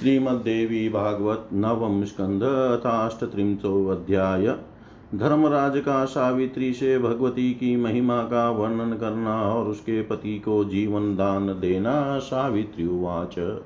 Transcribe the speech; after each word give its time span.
श्रीमद्देवी 0.00 0.88
भागवत 0.88 1.48
नवम 1.52 2.04
स्कंद 2.04 2.40
अध्याय 3.90 4.54
धर्मराज 5.14 5.80
का 5.80 6.04
सावित्री 6.04 6.72
से 6.72 6.98
भगवती 6.98 7.52
की 7.52 7.76
महिमा 7.76 8.22
का 8.22 8.50
वर्णन 8.50 8.92
करना 8.92 9.42
और 9.42 9.68
उसके 9.68 10.02
पति 10.02 10.38
को 10.38 10.64
जीवन 10.64 11.16
दान 11.16 11.46
देना, 11.46 12.18
सावित्री 12.18 12.86
उवाच। 12.86 13.62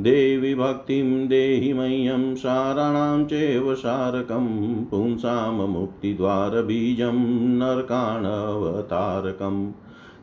देवी 0.00 0.54
भक्तिं 0.54 1.28
देहि 1.28 1.72
मह्यं, 1.72 2.34
साराणां 2.34 3.24
चैव 3.24 3.74
सारकं, 3.74 4.84
पुंसां 4.84 5.52
मुक्तिद्वारबीजं 5.52 7.58
नरकाणवतारकम् 7.58 9.72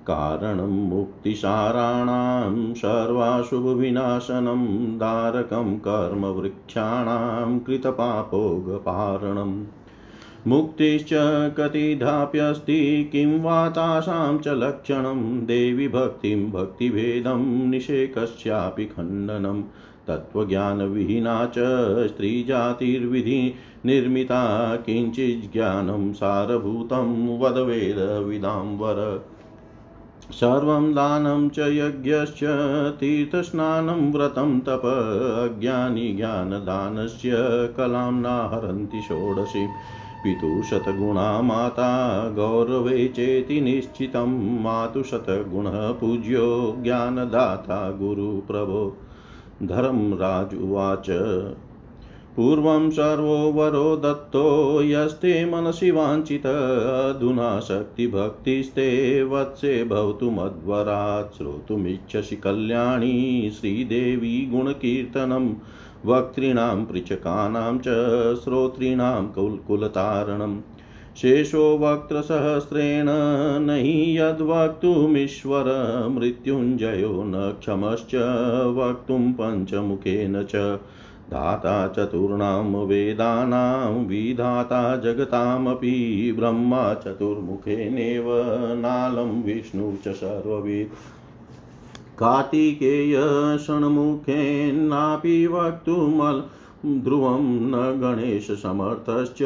कारणं 0.07 0.67
मुक्तिसाराणां, 0.67 2.73
सर्वाशुभविनाशनं 2.73 4.97
दारकं 4.97 5.75
कर्मवृक्षाणां, 5.75 7.59
कृतपापोगपारणम्। 7.59 9.63
मुक्तिश्च 10.47 11.09
कतिधाप्यस्ति, 11.57 13.09
किं 13.11 13.41
वा 13.41 13.69
तासां 13.69 14.37
च 14.37 14.47
लक्षणं, 14.47 15.45
देवि 15.45 15.87
भक्तिं 15.87 16.51
भक्तिभेदं 16.51 17.69
निषेकस्यापि 17.69 18.85
खण्डनं। 18.85 19.63
तत्त्वज्ञानविहीना 20.07 21.45
च 21.45 22.07
स्त्रीजातिर्विधि 22.07 23.53
निर्मिता, 23.85 24.75
किञ्चिज्ज्ञानं 24.75 26.13
सारभूतं, 26.13 27.39
वदवेदविदां 27.39 28.77
वर। 28.77 29.25
सर्वं 30.31 30.91
दानं 30.91 31.49
च 31.49 31.59
यज्ञश्च 31.59 32.43
तीर्थस्नानं 32.99 34.13
व्रतं 34.13 34.59
तप 34.59 34.81
अज्ञानी 35.51 36.13
ज्ञानदानस्य 36.13 37.31
कलां 37.77 38.13
नाहरन्ति 38.13 39.01
षोडशी। 39.01 39.67
पितुशतगुणा 40.23 41.41
माता 41.41 42.29
गौरवे 42.29 43.07
चेति 43.07 43.61
निश्चितं। 43.61 44.61
मातुशतगुणः 44.63 45.91
पूज्यो 45.91 46.75
ज्ञानदाता 46.79 47.91
गुरुप्रभो। 47.91 48.97
धर्मराजुवाच 49.63 51.09
पूर्वं 52.35 52.89
सर्वो 52.89 53.51
वरो 53.51 53.95
दत्तो 53.95 54.79
यस्ते 54.83 55.45
मनसि 55.45 55.91
वाञ्छित, 55.91 56.45
अधुना 56.45 57.59
शक्तिभक्तिस्ते 57.59 59.23
वत्से 59.23 59.83
भवतु 59.83 60.29
मध्वरात् 60.29 61.37
श्रोतुमिच्छसि 61.37 62.35
कल्याणी 62.35 63.51
श्रीदेवी 63.59 64.49
गुणकीर्तनं, 64.53 65.53
वक्तॄणां 66.05 66.85
पृच्छकानां 66.85 67.77
च 67.77 67.83
श्रोतॄणां 68.43 69.27
कुलकुलतारणम् 69.27 70.61
शेषो 71.17 71.77
वक्त्रसहस्रेण 71.77 73.05
न 73.65 73.69
हि 73.69 74.19
यद्वक्तुमीश्वर, 74.19 75.63
मृत्युञ्जयो 76.09 77.23
न 77.25 77.55
क्षमश्च 77.59 78.15
वक्तुं 78.77 79.33
पञ्चमुखेन 79.33 80.43
च। 80.43 80.79
धाता 81.31 81.87
चतुर्णां 81.87 82.85
वेदानां, 82.85 84.05
विधाता 84.05 84.97
जगतामपि, 84.97 86.35
ब्रह्मा 86.39 86.93
चतुर्मुखेनेव 86.93 88.25
नालं 88.75 89.43
विष्णु 89.43 89.93
च 90.05 90.07
सर्ववित् 90.07 90.89
कार्तिकेय 92.19 93.17
षण्मुखेन्नापि 93.57 95.47
वक्तुमल्, 95.47 96.41
ध्रुवं 97.03 97.41
न 97.41 98.01
गणेशसमर्थश्च, 98.01 99.41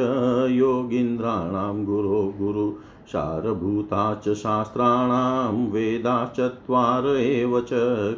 योगीन्द्राणां 0.51 1.85
गुरो 1.85 2.33
गुरु। 2.37 2.73
सारभूता 3.07 4.15
च 4.15 4.33
शास्त्राणां 4.33 5.67
वेदाश्चत्वार 5.67 7.05
एव 7.05 7.61
च 7.61 7.69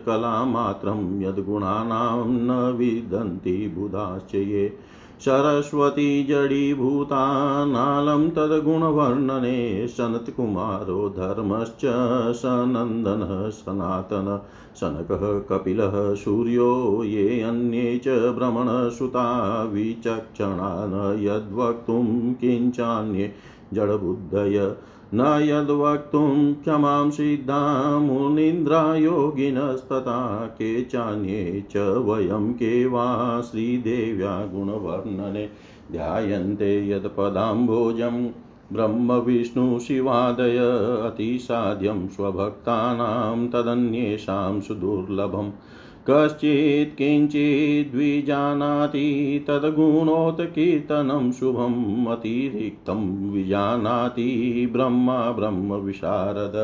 कलामात्रं, 0.05 1.22
यद्गुणानां 1.22 2.27
न 2.27 2.77
विदन्ति 2.77 3.75
बुधाश्च 3.77 4.35
ये 4.35 4.77
सरस्वती 5.19 6.23
जडीभूतानालं 6.23 8.29
तद्गुणवर्णने, 8.29 9.88
सनत्कुमारो 9.88 11.09
धर्मश्च 11.09 11.81
सनन्दनः 12.35 13.50
सनातन। 13.50 14.41
शनकः 14.75 15.19
कपिलः 15.21 16.16
सूर्यो, 16.16 17.03
ये 17.03 17.41
अन्ये 17.41 17.97
च 17.97 18.07
भ्रमणसुता 18.07 19.63
विचक्षणा 19.63 21.13
यद्वक्तुं 21.13 22.33
किञ्चान्ये। 22.33 23.31
जडबुद्धय। 23.74 24.75
न 25.13 25.22
यद्वक्तुं 25.41 26.53
क्षमां 26.53 27.12
सिद्धा 27.12 28.00
मुनीन्द्रा 28.00 28.96
योगिनस्तथा 28.96 30.46
के 30.46 30.81
चान्ये 30.81 31.66
च 31.72 31.78
वयं 31.78 32.53
के 32.53 32.85
वा 32.85 33.41
श्रीदेव्या 33.41 34.46
गुणवर्णने 34.46 35.50
ध्यायन्ते 35.91 36.90
यत्पदाम्भोजं 36.90 38.28
ब्रह्मविष्णुशिवादय 38.74 40.57
अतिसाध्यं 41.06 42.07
स्वभक्तानां 42.07 43.47
तदन्येषां 43.47 44.62
सुदुर्लभम्। 44.62 45.51
कश्चित् 46.09 46.96
किञ्चिद्विजानाति 46.97 47.42
तद्गुणोत्कीर्तनं 49.47 51.31
शुभम् 51.31 52.08
अतिरिक्तं 52.12 53.02
विजानाति 53.31 54.30
ब्रह्मा 54.74 55.18
ब्रह्मविशारद 55.31 56.56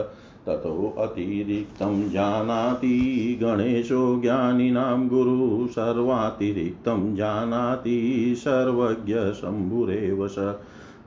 ततोऽतिरिक्तं 0.47 2.01
जानाति 2.09 2.97
गणेशो 3.41 4.01
ज्ञानिनां 4.21 5.07
गुरु 5.07 5.67
सर्वातिरिक्तं 5.67 7.03
जानाति 7.15 7.99
सर्वज्ञ 8.37 9.15
शम्भुरेव 9.41 10.27
स 10.27 10.55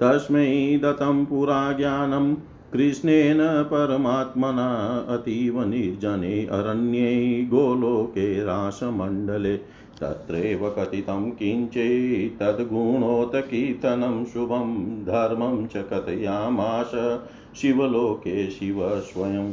तस्मै 0.03 0.47
दत्तं 0.83 1.25
पुरा 1.25 1.61
ज्ञानं 1.73 2.35
कृष्णेन 2.73 3.39
परमात्मना 3.41 5.07
अतीव 5.09 5.65
निर्जने 5.65 6.47
अरण्ये 6.47 7.45
गोलोके 7.45 8.45
रासमण्डले, 8.45 9.61
तत्रैव 10.01 10.71
कथितं 10.71 11.31
किञ्चित्तद्गुणोत्कीर्तनं 11.31 14.25
शुभं 14.25 15.05
धर्मं 15.05 15.67
च 15.67 15.77
कथयामास 15.77 17.21
शिवलोके 17.57 18.51
शिव 18.51 19.01
स्वयम् 19.01 19.53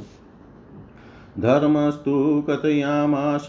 धर्मस्तु 1.40 2.44
कथयामास 2.50 3.48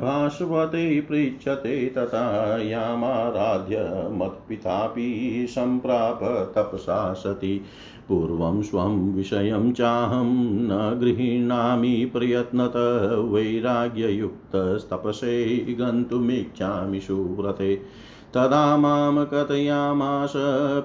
भास्वते 0.00 1.00
पृच्छते 1.00 1.86
तथा 1.86 2.58
यामाराध्य 2.62 4.08
मत्पितापि 4.12 5.46
सम्प्राप 5.50 6.52
तपसा 6.56 7.12
सती। 7.12 7.62
पूर्वं 8.08 8.62
स्वं 8.62 9.12
विषयं 9.12 9.72
चाहं 9.72 10.54
न 10.54 10.98
गृह्णामि 11.00 12.10
प्रयत्नत 12.12 12.72
वैराग्ययुक्तस्तपसे 13.32 15.76
गन्तुमिच्छामि 15.80 17.00
सुव्रते। 17.00 17.82
तदा 18.34 18.76
माँ 18.76 19.30
कथयामास 19.34 20.32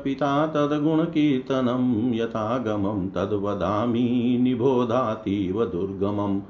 पिता 0.03 0.47
तद्गुणकीर्तनं 0.47 2.15
यथागमं 2.15 3.09
तद्वदामि 3.09 4.37
निबोधातीव 4.41 5.65
दुर्गमं। 5.65 6.41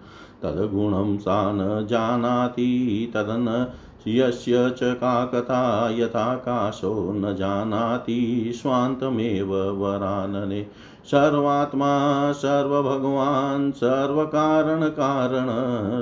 तद्गुणं 0.44 1.17
सा 1.17 1.51
न 1.51 1.88
जानाति 1.88 3.11
तदन 3.13 3.67
यस्य 4.07 4.69
च 4.69 4.80
काकथा 4.83 5.89
यथाकाशो 5.89 7.13
न 7.13 7.36
जानाति 7.36 8.51
स्वान्तमेव 8.56 9.56
वरानने। 9.56 10.65
सर्वात्मा, 11.06 12.31
सर्वभगवान् 12.31 13.71
सर्वकारणकारण 13.71 15.48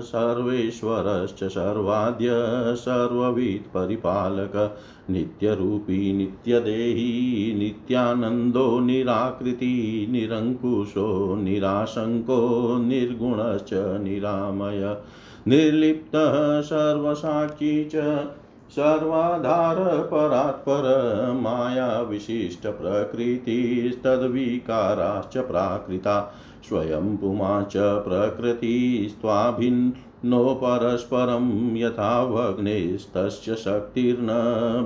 सर्वेश्वरश्च 0.02 1.44
सर्वाद्य 1.44 2.28
सर्ववित् 2.76 3.74
परिपालक, 3.74 4.78
नित्यरूपी, 5.10 6.14
नित्यदेही, 6.14 7.54
नित्यानन्दो, 7.60 8.80
निराकृति, 8.80 10.08
निरङ्कुशो, 10.12 11.36
निराशङ्को, 11.36 12.76
निर्गुणश्च 12.78 13.74
निरामय। 13.74 14.98
निर्लिप्तः 15.48 16.62
सर्वसाक्षी 16.62 17.86
च, 17.86 18.28
सर्वाधार 18.72 19.76
परात्पर, 19.80 21.38
माया 21.42 22.02
विशिष्ट 22.02 22.68
प्रकृतिस्तद्विकाराश्च 22.68 25.38
प्राकृता 25.38 26.36
स्वयं 26.70 27.18
पुमा 27.18 27.62
च 27.62 27.74
प्रकृतिस्त्वाभिन्नो 27.78 30.60
परस्परं 30.64 31.78
यथावग्नेस्तस्य 31.78 33.56
शक्तिर्न 33.56 34.28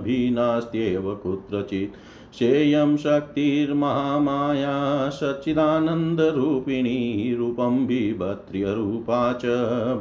भिन्नास्त्येव 0.03 1.19
कुत्रचित्। 1.23 1.93
शेयं 2.33 2.97
शक्तिर्महामाया 2.97 5.09
सच्चिदानन्दरूपिणी 5.09 7.35
रूपं 7.37 7.87
बिभत्र्यरूपा 7.87 9.33
च 9.33 9.45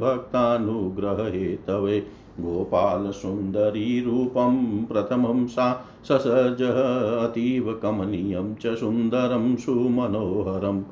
भक्तानुग्रहेतवे 0.02 2.06
गोपालसुन्दरीरूपं 2.40 4.86
प्रथमं 4.86 5.46
सा 5.46 5.86
ससज 6.08 6.62
अतीव 6.62 7.78
कमनीयं 7.82 8.54
च 8.54 8.76
सुन्दरं 8.76 9.56
सुमनोहरम् 9.56 10.82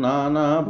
नानाभूषणभूषितं 0.00 0.66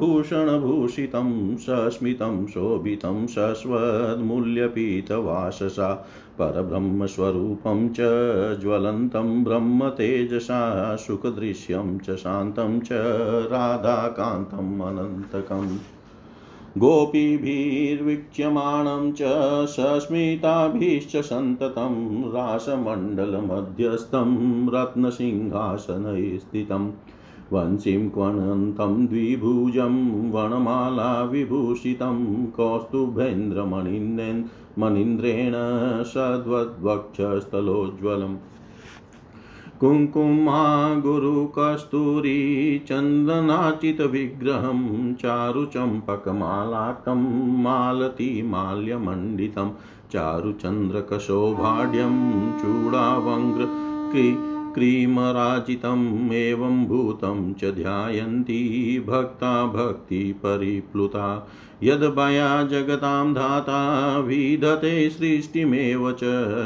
सस्मितं 1.57 2.47
शोभितं 2.47 3.27
शश्वन्मूल्यपीतवाससा 3.27 6.07
परब्रह्मस्वरूपं 6.39 7.89
च 7.99 8.01
ज्वलन्तं 8.61 9.45
ब्रह्मतेजसा 9.45 10.97
सुखदृश्यं 10.97 11.99
च 11.99 12.17
शान्तं 12.17 12.81
च 12.81 12.89
राधाकान्तम् 13.53 14.83
अनन्तकम् 14.83 16.00
गोपीभिर्वीक्ष्यमाणं 16.79 19.13
च 19.13 19.23
सस्मिताभिश्च 19.67 21.17
सन्ततं 21.17 22.31
रासमण्डलमध्यस्थं 22.31 24.69
रत्नसिंहासने 24.69 26.39
स्थितं। 26.39 26.93
वंशीं 27.53 28.11
क्वणन्तं 28.11 29.07
द्विभुजं 29.07 30.31
वनमालाविभूषितं 30.31 32.47
कौस्तुभेन्द्रमणिन्द्रेण 32.47 34.45
मणीन्द्रेण 34.79 35.53
सद्वद्वक्षस्थलोज्ज्वलम् 36.03 38.37
कुङ्कुमा 39.81 40.63
गुरुकस्तूरी 41.05 42.41
चन्दनाचितविग्रहं 42.89 44.81
चारुचम्पकमालाकं 45.23 47.23
मालतीमाल्यमण्डितं 47.63 49.71
चारुचन्द्रकशोभाढ्यं 50.13 52.15
चूडावङ्ग्र 52.59 53.63
क्रीमराजितम् 54.75 56.33
एवं 56.33 56.87
भूतं 56.87 57.55
च 57.55 57.65
ध्यायन्ती 57.65 59.05
भक्ता 59.09 59.67
भक्तिपरिप्लुता। 59.67 61.49
यद्भया 61.83 62.63
जगतां 62.63 63.35
धाता 63.35 64.19
विधते 64.19 65.11
सृष्टिमेव 65.11 66.13
च 66.13 66.21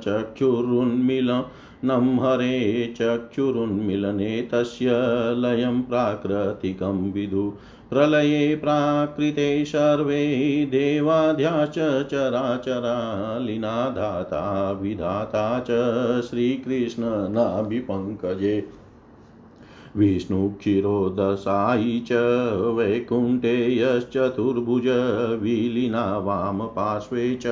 चक्षुरुन्मिलनं 0.03 2.19
हरे 2.19 2.95
चक्षुरुन्मिलने 3.01 4.49
तस्य 4.51 4.89
लयं 5.37 5.81
प्राकृतिकं 5.81 7.11
विदु। 7.11 7.53
प्रलये 7.93 8.55
प्राकृते 8.55 9.65
सर्वे 9.65 10.65
देवाद्याश्च 10.65 12.07
चराचरा 12.07 13.37
लीना 13.37 13.89
धाता 13.89 14.71
विधाता 14.71 15.59
च 15.59 16.21
श्रीकृष्णनाभिपङ्कजे 16.21 18.67
विष्णुक्षीरोदशायी 19.97 21.99
च 21.99 22.11
वैकुण्ठे 22.75 23.77
यश्चतुर्भुज 23.77 24.83
विलीना 25.41 26.17
वामपार्श्वे 26.17 27.35
च 27.35 27.43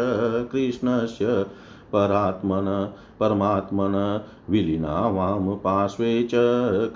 कृष्णस्य 0.51 1.45
परात्मन, 1.93 2.91
परमात्मन 3.19 4.21
विलीना 4.49 5.07
वां 5.07 5.55
पार्श्वे 5.55 6.23
च 6.23 6.31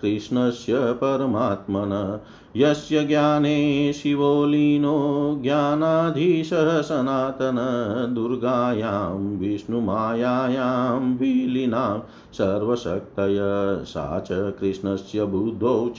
कृष्णस्य 0.02 0.74
परमात्मन। 0.74 2.20
यस्य 2.58 3.04
ज्ञाने 3.04 3.94
शिवो 3.94 4.46
लीनो 4.46 5.40
ज्ञानाधीशः 5.44 6.82
सनातन 6.82 8.12
दुर्गायां, 8.16 9.38
विष्णुमायायां, 9.38 11.18
विलीनां, 11.18 12.00
सर्वशक्तय 12.34 13.38
सा 13.86 14.20
च 14.20 14.28
कृष्णस्य 14.32 15.26
बुद्धौ 15.26 15.90
च 15.90 15.98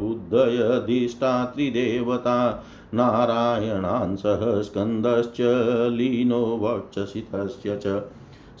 बुद्धयधिष्ठात्रिदेवता 0.00 2.64
नारायणांसः 2.94 4.62
स्कन्दश्च 4.62 5.36
लीनो 5.92 6.60
वक्षसि 6.62 7.20
तस्य 7.20 7.80
च। 7.86 8.02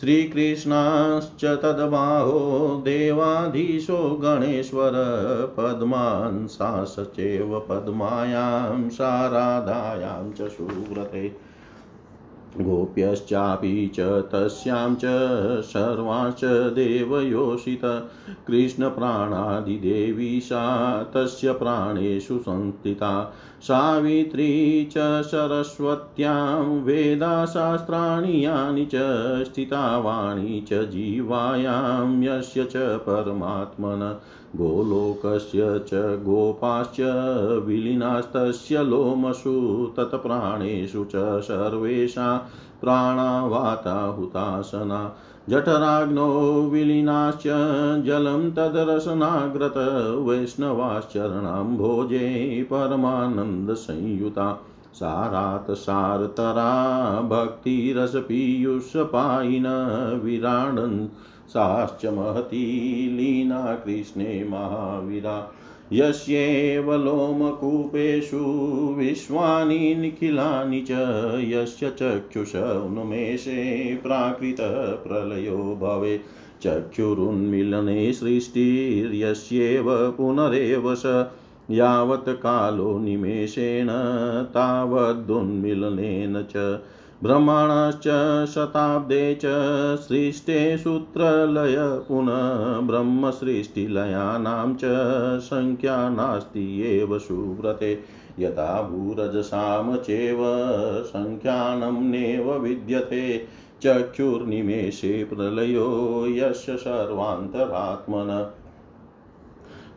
श्रीकृष्णाश्च 0.00 1.44
तद्बाहो 1.44 2.82
देवाधीशो 2.84 4.18
गणेश्वर 4.22 4.92
पद्मांसाश्चैव 5.56 7.60
पद्मायां 7.60 8.90
शारादायां 8.90 10.32
च 10.32 10.50
सुव्रते। 10.50 11.51
गोप्यश्चापि 12.60 13.92
च 13.94 14.00
तस्यां 14.00 14.94
च 14.94 15.00
सर्वाश्च 15.62 16.44
देवयोषित। 16.44 17.80
कृष्णप्राणादिदेवी 18.46 20.40
सा 20.40 21.02
तस्य 21.02 21.52
प्राणेषु 21.52 22.38
संस्थिता। 22.38 23.34
सावित्री 23.62 24.84
च 24.84 25.22
सरस्वत्यां 25.22 26.64
वेदाशास्त्राणि 26.64 28.44
यानि 28.44 28.84
च 28.84 28.96
स्थिता 29.44 29.98
वाणी 29.98 30.60
च 30.60 30.74
जीवायां 30.74 32.22
यस्य 32.22 32.64
च 32.64 32.76
परमात्मन। 32.76 34.20
गोलोकस्य 34.56 35.84
च 35.88 35.94
गोपाश्च 35.94 36.96
विलीनास्तस्य 37.66 38.82
लोमसु 38.82 39.94
तत्प्राणेषु 39.96 41.04
च 41.04 41.40
सर्वेषां 41.40 42.38
प्राणावाता 42.80 44.04
हुतासना 44.04 45.16
जठराग्नौ 45.48 46.70
विलीनाश्च 46.70 47.42
जलं 48.06 48.50
तद्रसनाग्रत 48.50 49.74
वैष्णवाश्चरणाम्भोजे 50.26 52.66
परमानन्दसंयुता। 52.70 54.60
सारात् 54.94 55.70
सारतरा 55.70 57.20
भक्तिरसपीयूषपायिन 57.20 59.66
विराडन् 60.24 61.08
साश्च 61.48 62.06
महती 62.06 62.66
लीना 63.16 63.74
कृष्णे 63.74 64.44
महावीरा। 64.44 65.54
यस्येव 65.92 66.94
लोमकूपेषु 66.94 68.36
विश्वानि 68.98 69.94
निखिलानि 69.94 70.80
च 70.80 70.90
यस्य 71.44 71.90
चक्षुष 71.90 72.54
उन्मेषे 72.56 74.00
प्राकृतप्रलयो 74.02 75.56
भवे। 75.56 76.20
चक्षुरुन्मिलने 76.62 78.12
सृष्टिर्यस्येव 78.12 79.84
पुनरेव 79.88 80.94
स 80.94 81.26
यावत् 81.70 82.28
कालो 82.28 82.98
निमेषेण 82.98 83.88
तावदुन्मिलनेन 84.44 86.42
च 86.42 86.80
ब्रह्मणश्च 87.22 88.02
शताब्दे 88.50 89.34
च 89.34 89.42
सृष्टे 89.96 90.78
सूत्रलय 90.78 91.76
पुनः 91.78 92.80
ब्रह्मसृष्टिलयानां 92.86 94.74
च 94.74 94.80
सङ्ख्या 95.40 96.08
नास्ति 96.08 96.98
एव 96.98 97.18
सुव्रते। 97.18 98.00
यथा 98.38 98.82
भूरजसाम 98.82 99.96
चेव 99.96 100.38
सङ्ख्यानं 101.04 102.02
नैव 102.02 102.58
विद्यते। 102.58 103.46
चक्षुर्निमेषे 103.82 105.24
प्रलयो 105.24 106.26
यस्य 106.28 106.76
सर्वान्तरात्मन। 106.76 108.52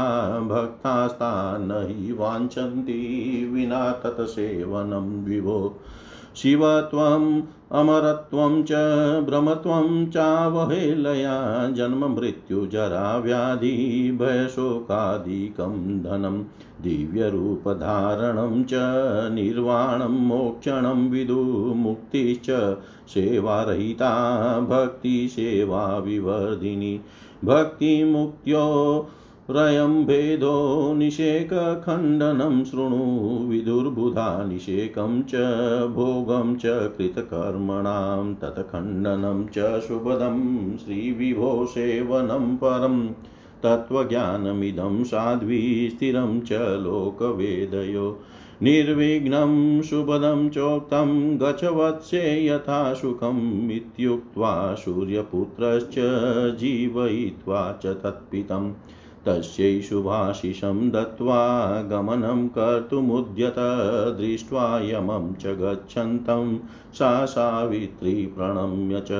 भक्तास्ता 0.49 1.57
न 1.57 1.85
हि 1.89 2.11
वाञ्छन्ति 2.11 3.49
विना 3.53 3.91
तत्सेवनं 3.91 5.25
विभो 5.25 5.81
शिवत्वम् 6.35 7.41
अमरत्वं 7.71 8.63
च 8.63 8.71
भ्रमत्वं 9.25 10.11
चावहेलया 10.11 11.69
जन्ममृत्युजरा 11.69 13.17
व्याधि 13.17 13.71
भयशोकादिकं 14.19 16.03
धनं 16.03 16.41
दिव्यरूपधारणं 16.81 18.63
च 18.63 18.69
निर्वाणं 19.33 20.27
मोक्षणं 20.27 21.09
विदु, 21.09 21.43
मुक्तिश्च, 21.75 22.77
सेवारहिता 23.07 24.11
भक्तिसेवा 24.59 25.97
विवर्धिनी 25.97 27.01
भक्तिमुक्त्यो 27.45 28.65
रयं 29.55 29.93
भेदो 30.05 30.53
निषेकखण्डनं 30.93 32.63
शृणु 32.63 33.05
विदुर्बुधा 33.47 34.27
निषेकं 34.45 35.21
च 35.23 35.41
भोगं 35.95 36.55
च 36.55 36.65
कृतकर्मणां 36.97 38.33
तत्खण्डनं 38.33 39.45
च 39.57 39.79
शुभदं 39.87 40.39
श्रीविभो 40.77 41.53
सेवनं 41.65 42.55
परं 42.55 43.01
तत्त्वज्ञानमिदं 43.63 45.03
साध्वी 45.03 45.61
स्थिरं 45.89 46.39
च 46.41 46.61
लोकवेदयो 46.83 48.11
निर्विघ्नं 48.63 49.81
शुभदं 49.81 50.47
चोक्तं 50.49 51.11
गच 51.41 51.63
वत्से 51.73 52.23
यथा 52.45 52.81
सुखम् 52.93 53.71
इत्युक्त्वा 53.71 54.53
सूर्यपुत्रश्च 54.75 55.95
जीवयित्वा 56.59 57.61
च 57.83 57.95
तत्पितम् 58.03 58.73
तस्यै 59.25 59.81
शुभाशिषं 59.81 60.89
दत्त्वा 60.89 61.81
गमनं 61.81 62.47
कर्तुमुद्यत, 62.47 63.55
दृष्ट्वा 64.17 64.79
यमं 64.79 65.33
च 65.33 65.45
गच्छन्तं। 65.45 66.57
सा 66.93 67.25
सावित्री 67.25 68.25
प्रणम्य 68.25 68.99
च 68.99 69.11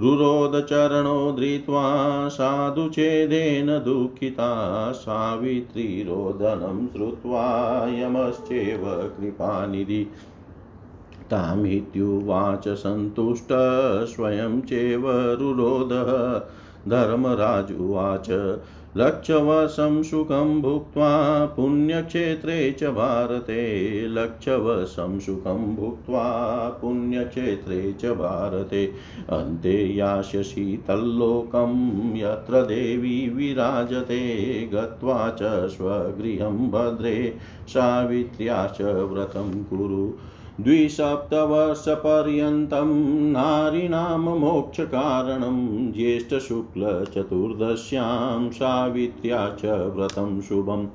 रुरोदचरणो 0.00 1.32
धृत्वा 1.32 1.84
साधुचेदेन 2.28 3.66
दुःखिता 3.66 4.92
सावित्रीरोदनं 4.92 6.86
श्रुत्वा 6.86 7.86
यमश्चेव 7.88 8.84
कृपानिधि। 9.20 10.04
तामित्युवाच 11.30 12.68
सन्तुष्ट 12.68 13.48
स्वयं 14.06 14.60
चेव 14.60 15.02
रुरोधः 15.10 16.40
धर्मराज 16.90 17.80
उवाच 17.80 18.30
लक्षवशं 18.96 20.02
सुखं 20.02 20.62
भुक्त्वा 20.62 21.44
पुण्यक्षेत्रे 21.46 22.72
च 22.72 22.84
भारते। 22.84 24.08
लक्षवशं 24.08 25.20
सुखं 25.20 25.76
भुक्त्वा 25.76 26.24
पुण्यक्षेत्रे 26.82 27.92
च 27.92 28.06
भारते। 28.06 28.86
अन्ते 29.30 29.96
यास्यसि 29.96 30.84
तल्लोकं, 30.88 31.72
यत्र 32.16 32.62
देवी 32.62 33.28
विराजते, 33.28 34.62
गत्वा 34.66 35.36
च 35.42 35.68
स्वगृहं 35.68 36.70
भद्रे। 36.70 37.36
सावित्र्या 37.68 38.66
च 38.66 38.82
व्रतं 38.82 39.64
कुरु। 39.64 40.12
द्विसप्तवर्षपर्यन्तं 40.60 43.32
नारीणां 43.32 44.18
मोक्षकारणं 44.18 45.92
ज्येष्ठशुक्लचतुर्दश्यां 45.92 48.50
सावित्र्या 48.50 49.56
च 49.62 49.64
व्रतं 49.64 50.40
शुभं। 50.40 50.86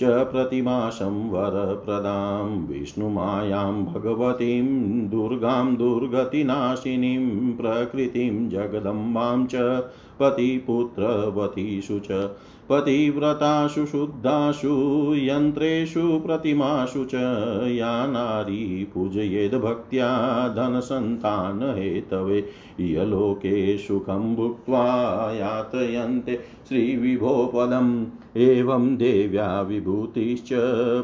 च 0.00 0.10
प्रतिमासं 0.32 1.16
वरप्रदां 1.30 2.48
विष्णुमायां 2.66 3.72
भगवतीं 3.84 4.66
दुर्गां 5.08 5.74
दुर्गतिनाशिनीं 5.76 7.56
प्रकृतिं 7.56 8.48
जगदम्बां 8.48 9.46
च 9.46 9.82
पतिपुत्रवतीषु 10.20 11.98
च 12.10 12.30
पतिव्रतासु 12.70 13.84
शुद्धासु 13.86 14.72
यन्त्रेषु 15.16 16.02
प्रतिमासु 16.18 17.04
च 17.04 17.22
या 17.70 17.94
नारी 18.06 18.84
पूजयेद्भक्त्या 18.94 20.10
धनसन्तानहेतवे 20.56 22.38
इयलोके 22.80 23.56
सुखं 23.78 24.34
भुक्त्वा 24.36 24.84
यातयन्ते 25.32 26.36
श्रीविभोपदम् 26.68 27.92
एवं 28.36 28.96
देव्या 28.96 29.62
विभूतिश्च 29.62 30.48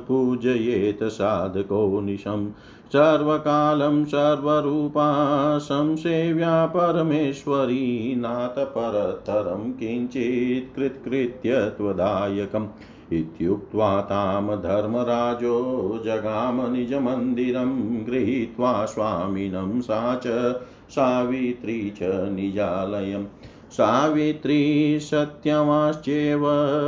पूजयेत 0.09 1.04
साधको 1.04 2.00
निशम् 2.00 2.50
सर्वकालं 2.88 4.04
सर्वरूपा 4.04 5.09
संसेव्या 5.59 6.66
परमेश्वरी 6.66 8.14
नातपरतरं 8.16 9.73
किञ्चित् 9.73 10.76
कृत्कृत्य 10.76 11.61
त्वदायकम् 11.61 12.68
इत्युक्त्वा 13.12 14.00
तां 14.00 14.47
धर्मराजो 14.47 16.00
जगाम 16.04 16.73
निजमन्दिरं 16.73 18.06
गृहीत्वा 18.06 18.85
स्वामिनं 18.85 19.80
सा 19.80 20.21
च 20.26 20.26
सावित्री 20.90 21.90
च 21.90 21.99
निजालयम्। 22.02 23.25
सावित्री 23.70 25.00
सत्यमाश्चेव 25.00 26.42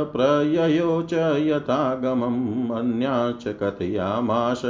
प्रययो 0.05 1.01
च 1.01 1.13
यथागमम् 1.37 2.71
अन्याश्च 2.71 3.47
कथयामाश 3.47 4.61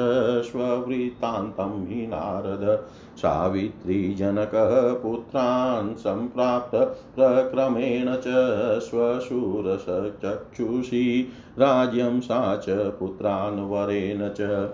स्ववृत्तान्तं 0.51 1.87
हि 1.87 2.07
नारद। 2.07 2.87
सावित्री 3.17 4.13
जनकः 4.13 4.93
पुत्रान् 4.93 5.95
सम्प्राप्त 5.95 6.71
प्रक्रमेण 7.15 8.05
च 8.05 8.79
श्वशूरसचक्षुषी 8.79 11.27
राज्यं 11.59 12.19
सा 12.19 12.55
च 12.55 12.65
पुत्रान् 12.69 13.69
वरेण 13.69 14.29
च 14.29 14.69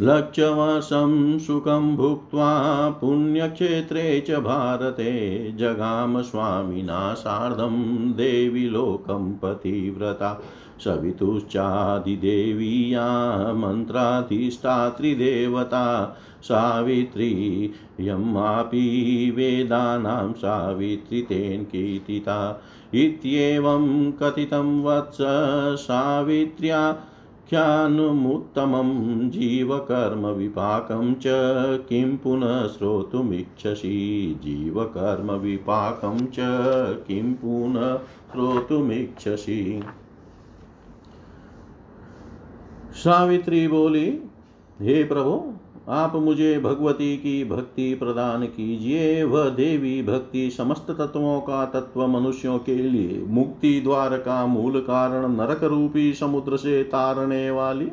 लक्ष्यवशं 0.00 1.38
सुखं 1.38 1.96
भुक्त्वा 1.96 2.90
पुण्यक्षेत्रे 2.90 4.20
च 4.20 4.30
भारते 4.30 5.52
जगाम 5.52 6.22
स्वामिना 6.22 7.14
सार्धं 7.14 8.12
देवी 8.12 8.68
लोकं 8.68 9.32
पतिव्रता। 9.32 10.42
सवितुश्चादिदेवीया 10.84 13.52
मन्त्राधिष्ठात्रिदेवता 13.52 16.16
सावित्री 16.42 17.70
यमापि 18.00 19.32
वेदानां 19.36 20.32
सावित्री 20.32 21.22
तेन 21.22 21.64
कीर्तिता। 21.64 22.62
इत्येवं 22.94 24.12
कथितं 24.12 24.82
वत्स 24.82 25.18
सावित्र्या 25.80 26.96
ख्यानुमुत्तमं 27.52 29.30
जीवकर्मविपाकं 29.30 31.14
च 31.14 31.22
किं 31.88 32.16
पुनः 32.16 32.66
श्रोतुमिच्छसि 32.66 34.40
जीवकर्मविपाकं 34.42 36.26
च 36.26 36.36
किं 37.06 37.34
पुनः 37.34 37.96
श्रोतुमिच्छसि 37.96 39.82
सावित्री 42.94 43.68
बोली, 43.68 44.22
हे 44.82 45.04
प्रभु 45.04 45.51
आप 45.88 46.16
मुझे 46.16 46.58
भगवती 46.58 47.16
की 47.16 47.44
भक्ति 47.44 47.94
प्रदान 47.94 48.44
कीजिए। 48.44 49.22
वह 49.24 49.48
देवी 49.48 50.02
भक्ति 50.02 50.50
समस्त 50.50 50.90
तत्वों 50.90 51.40
का 51.40 51.64
तत्व 51.64 52.06
मनुष्यों 52.06 52.58
के 52.58 52.74
लिए 52.74 53.22
मुक्ति 53.28 53.80
द्वार 53.80 54.16
का 54.18 54.46
मूल 54.46 54.80
कारण 54.80 55.32
नरक 55.32 55.64
रूपी 55.64 56.12
समुद्र 56.12 56.56
से 56.56 56.82
तारने 56.82 57.50
वाली। 57.50 57.90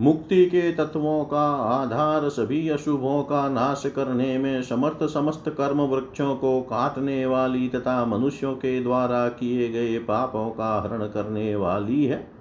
मुक्ति 0.00 0.44
के 0.46 0.72
तत्वों 0.72 1.24
का 1.24 1.46
आधार 1.54 2.28
सभी 2.28 2.68
अशुभों 2.68 3.22
का 3.22 3.48
नाश 3.48 3.82
करने 3.86 4.38
में 4.38 4.62
समर्थ 4.62 5.04
समस्त 5.04 5.48
कर्म 5.48 5.80
वृक्षों 5.80 6.34
को 6.36 6.60
काटने 6.60 7.26
वाली 7.26 7.68
तथा 7.68 8.04
मनुष्यों 8.04 8.54
के 8.54 8.82
द्वारा 8.82 9.28
किए 9.28 9.68
गए 9.68 9.98
पापों 9.98 10.50
का 10.50 10.80
हरण 10.80 11.06
करने 11.06 11.56
वाली 11.56 12.04
है। 12.04 12.39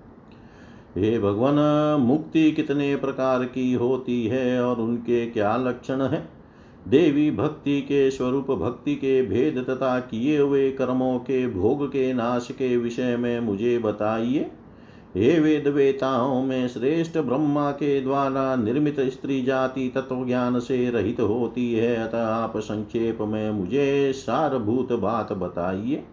हे 0.98 1.20
भगवान, 1.20 1.56
मुक्ति 2.02 2.52
कितने 2.52 2.96
प्रकार 2.96 3.46
की 3.46 3.74
होती 3.74 4.28
है 4.28 4.64
और 4.64 4.80
उनके 4.80 5.26
क्या 5.26 5.58
लक्षण 5.58 6.02
है? 6.02 6.30
देवी 6.88 7.32
भक्ति 7.32 7.82
के 7.82 8.12
स्वरूप, 8.12 8.52
भक्ति 8.52 8.96
के 8.96 9.22
भेद 9.22 9.66
तथा 9.70 10.00
किए 10.00 10.40
हुए 10.40 10.72
कर्मों 10.72 11.20
के 11.20 11.48
भोग 11.48 11.88
के 11.88 12.14
नाश 12.14 12.48
के 12.52 12.78
विषय 12.78 13.18
में 13.18 13.40
मुझे 13.40 13.80
बताइए। 13.80 14.52
हे 15.16 15.40
वेद 15.40 15.68
वेताओं 15.68 16.44
में 16.44 16.68
श्रेष्ठ 16.68 17.18
ब्रह्मा 17.18 17.72
के 17.72 18.02
द्वारा 18.02 18.56
निर्मित 18.56 19.00
स्त्री 19.00 19.42
जाति 19.42 19.92
तत्व 19.96 20.26
ज्ञान 20.26 20.60
से 20.60 20.90
रहित 20.90 21.20
होती 21.20 21.74
है, 21.74 21.96
अतः 21.96 22.26
आप 22.26 22.58
संक्षेप 22.58 23.18
में 23.22 23.52
मुझे 23.52 24.14
सारभूत 24.16 24.94
बात 24.94 25.34
बताइए। 25.34 26.04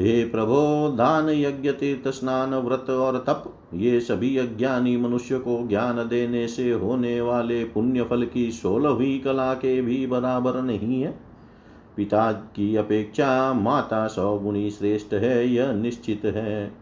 हे 0.00 0.24
प्रभो, 0.24 0.94
दान 0.98 1.28
यज्ञ, 1.28 1.72
तीर्थ, 1.72 2.08
स्नान, 2.08 2.54
व्रत 2.54 2.90
और 2.90 3.24
तप, 3.26 3.54
ये 3.74 4.00
सभी 4.00 4.36
अज्ञानी 4.36 4.96
मनुष्य 4.96 5.38
को 5.38 5.68
ज्ञान 5.68 5.96
देने 6.08 6.48
से 6.48 6.72
होने 6.72 7.20
वाले 7.20 7.64
पुण्य 7.64 8.02
फल 8.02 8.26
की 8.34 8.50
सोलहवीं 8.50 9.20
कला 9.20 9.54
के 9.54 9.82
भी 9.82 10.06
बराबर 10.06 10.62
नहीं 10.62 11.02
है। 11.02 11.20
पिता 11.96 12.32
की 12.32 12.76
अपेक्षा 12.76 13.52
माता 13.52 14.06
सौ 14.06 14.38
गुणी 14.38 14.70
श्रेष्ठ 14.70 15.12
है, 15.12 15.48
यह 15.48 15.72
निश्चित 15.72 16.22
है। 16.24 16.74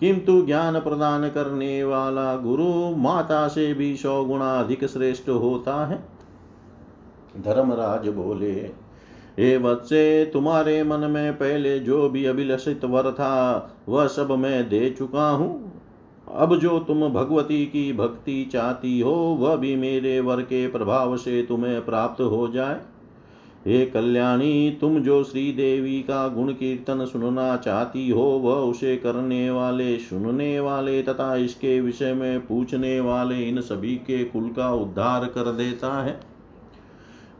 किंतु 0.00 0.46
ज्ञान 0.46 0.80
प्रदान 0.80 1.28
करने 1.28 1.84
वाला 1.84 2.36
गुरु 2.36 2.96
माता 2.96 3.48
से 3.48 3.74
भी 3.74 3.96
सौ 3.96 4.24
गुणा 4.24 4.60
अधिक 4.60 4.84
श्रेष्ठ 4.84 5.28
होता 5.28 5.86
है। 5.86 6.08
धर्मराज 7.40 8.08
बोले 8.08 8.87
हे 9.38 9.56
वत्से 9.56 10.30
तुम्हारे 10.32 10.82
मन 10.84 10.98
में 10.98 11.32
पहले 11.32 11.78
जो 11.78 12.08
भी 12.08 12.24
अभिलषित 12.24 12.84
वर 12.84 13.12
था, 13.12 13.76
वह 13.88 14.06
सब 14.06 14.32
मैं 14.32 14.68
दे 14.68 14.90
चुका 14.90 15.30
हूँ। 15.30 15.72
अब 16.34 16.56
जो 16.56 16.78
तुम 16.78 17.08
भगवती 17.08 17.66
की 17.66 17.92
भक्ति 17.92 18.48
चाहती 18.52 19.00
हो, 19.00 19.14
वह 19.14 19.56
भी 19.56 19.76
मेरे 19.76 20.20
वर 20.20 20.40
के 20.40 20.66
प्रभाव 20.68 21.16
से 21.16 21.42
तुम्हें 21.42 21.84
प्राप्त 21.84 22.20
हो 22.20 22.48
जाए। 22.48 22.80
हे 23.66 23.86
कल्याणी, 23.86 24.78
तुम 24.80 24.98
जो 24.98 25.24
श्री 25.24 25.52
देवी 25.52 26.00
का 26.02 26.28
गुण 26.28 26.52
कीर्तन 26.52 27.04
सुनना 27.04 27.56
चाहती 27.56 28.08
हो, 28.10 28.22
वह 28.22 28.54
उसे 28.54 28.96
करने 28.96 29.50
वाले, 29.50 29.98
सुनने 29.98 30.60
वाले 30.60 31.02
तथा 31.02 31.36
इसके 31.36 31.80
विषय 31.80 32.14
में 32.14 32.46
पूछने 32.46 33.00
वाले 33.00 33.42
इन 33.48 33.60
सभी 33.60 33.94
के 33.96 34.24
कुल 34.24 34.48
का 34.48 34.72
उद्धार 34.72 35.24
कर 35.24 35.52
देता 35.52 36.02
है। 36.02 36.37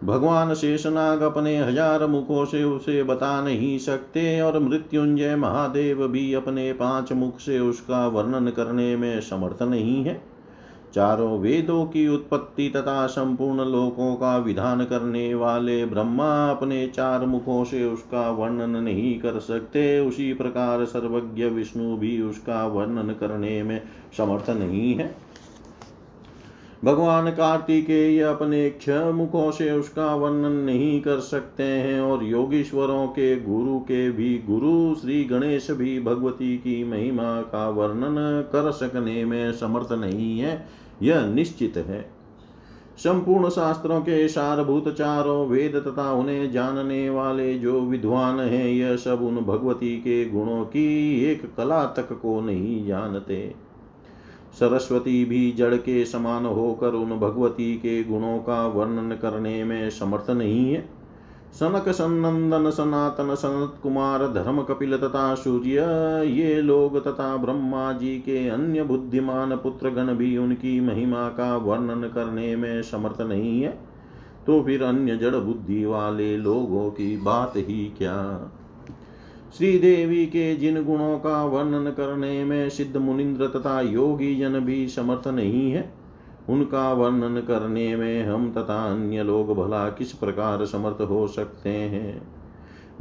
भगवान 0.05 0.55
शेषनाग 0.55 1.23
अपने 1.23 1.57
हज़ार 1.59 2.07
मुखों 2.07 2.45
से 2.45 2.63
उसे 2.65 3.03
बता 3.03 3.41
नहीं 3.43 3.79
सकते 3.79 4.41
और 4.41 4.59
मृत्युंजय 4.59 5.37
महादेव 5.37 6.07
भी 6.09 6.33
अपने 6.35 6.73
पाँच 6.73 7.13
मुख 7.13 7.39
से 7.39 7.59
उसका 7.59 8.07
वर्णन 8.07 8.51
करने 8.51 8.97
में 8.97 9.21
समर्थ 9.21 9.63
नहीं 9.63 10.05
है। 10.05 10.21
चारों 10.95 11.39
वेदों 11.39 11.85
की 11.85 12.07
उत्पत्ति 12.09 12.69
तथा 12.77 13.07
संपूर्ण 13.07 13.65
लोकों 13.65 14.15
का 14.15 14.37
विधान 14.39 14.85
करने 14.85 15.35
वाले 15.35 15.85
ब्रह्मा 15.87 16.29
अपने 16.51 16.87
चार 16.87 17.27
मुखों 17.27 17.65
से 17.65 17.85
उसका 17.85 18.31
वर्णन 18.31 18.77
नहीं 18.77 19.19
कर 19.21 19.39
सकते। 19.41 19.99
उसी 20.01 20.33
प्रकार 20.35 20.85
सर्वज्ञ 20.85 21.45
विष्णु 21.45 21.97
भी 21.97 22.21
उसका 22.23 22.67
वर्णन 22.67 23.13
करने 23.13 23.63
में 23.63 23.81
समर्थ 24.17 24.51
नहीं 24.51 24.95
है। 24.95 25.15
भगवान 26.85 27.31
कार्तिकेय 27.31 28.23
अपने 28.23 28.71
क्ष 28.71 28.88
मुखों 28.88 29.51
से 29.51 29.71
उसका 29.71 30.14
वर्णन 30.14 30.53
नहीं 30.53 31.01
कर 31.01 31.19
सकते 31.19 31.62
हैं 31.62 32.01
और 32.01 32.25
योगीश्वरों 32.25 33.07
के 33.07 33.41
गुरु 33.41 33.79
के 33.79 34.11
भी 34.11 34.43
गुरु 34.47 34.95
श्री 34.95 35.25
गणेश 35.25 35.71
भी 35.71 36.01
भगवती 36.01 36.57
की 36.57 36.85
महिमा 36.85 37.41
का 37.41 37.69
वर्णन 37.69 38.17
कर 38.53 38.71
सकने 38.71 39.25
में 39.25 39.53
समर्थ 39.53 39.93
नहीं 39.93 40.38
है, 40.41 40.67
यह 41.03 41.27
निश्चित 41.27 41.77
है। 41.77 42.11
संपूर्ण 42.99 43.49
शास्त्रों 43.49 44.01
के 44.01 44.29
सारभूत 44.29 44.88
चारों 44.88 45.47
वेद 45.47 45.77
तथा 45.77 46.12
उन्हें 46.12 46.53
जानने 46.53 47.11
वाले 47.11 47.55
जो 47.55 47.81
विद्वान 47.81 48.41
हैं, 48.41 48.69
यह 48.69 48.97
सब 48.97 49.23
उन 49.23 49.37
भगवती 49.37 49.97
के 49.97 50.25
गुणों 50.25 50.64
की 50.64 51.21
एक 51.25 51.55
कला 51.57 51.85
तक 51.85 52.12
को 52.12 52.41
नहीं 52.41 52.87
जानते। 52.87 53.68
सरस्वती 54.61 55.25
भी 55.25 55.51
जड़ 55.53 55.75
के 55.75 56.05
समान 56.05 56.47
होकर 56.47 56.94
उन 56.94 57.11
भगवती 57.11 57.75
के 57.75 58.05
गुणों 58.05 58.38
का 58.38 58.66
वर्णन 58.66 59.16
करने 59.23 59.64
में 59.64 59.90
समर्थ 59.90 60.31
नहीं 60.31 60.73
है। 60.75 60.88
सनक 61.53 61.88
सनंदन 61.88 62.71
सनातन 62.71 63.35
सनत 63.35 63.81
कुमार 63.83 64.27
धर्म 64.33 64.62
कपिल 64.62 64.97
तथा 64.97 65.35
सूर्य, 65.35 65.81
ये 66.27 66.62
लोग 66.62 67.05
तथा 67.05 67.37
ब्रह्मा 67.37 67.92
जी 67.92 68.18
के 68.18 68.49
अन्य 68.49 68.83
बुद्धिमान 68.83 69.57
पुत्र 69.57 69.90
गण 69.90 70.14
भी 70.14 70.37
उनकी 70.37 70.81
महिमा 70.81 71.29
का 71.29 71.57
वर्णन 71.57 72.11
करने 72.14 72.57
में 72.57 72.83
समर्थ 72.83 73.21
नहीं 73.21 73.61
है। 73.62 73.79
तो 74.47 74.62
फिर 74.62 74.83
अन्य 74.83 75.16
जड़ 75.16 75.35
बुद्धि 75.35 75.85
वाले 75.85 76.37
लोगों 76.37 76.90
की 76.90 77.16
बात 77.16 77.53
ही 77.57 77.92
क्या? 77.99 78.16
श्री 79.57 79.79
देवी 79.79 80.27
के 80.27 80.57
जिन 80.57 80.85
गुणों 80.85 81.19
का 81.19 81.45
वर्णन 81.45 81.91
करने 81.91 82.45
में 82.45 82.69
सिद्ध 82.69 82.97
मुनिंद्र 82.97 83.47
तथा 83.47 83.81
योगी 83.81 84.37
जन 84.37 84.61
भी 84.61 84.89
समर्थ 84.89 85.29
नहीं 85.29 85.73
है, 85.73 85.95
उनका 86.49 86.93
वर्णन 86.93 87.41
करने 87.41 87.97
में 87.97 88.25
हम 88.25 88.53
तथा 88.53 88.93
अन्य 88.93 89.23
लोग 89.23 89.55
भला 89.55 89.89
किस 89.89 90.13
प्रकार 90.13 90.67
समर्थ 90.67 91.01
हो 91.01 91.29
सकते 91.29 91.69
हैं? 91.69 92.29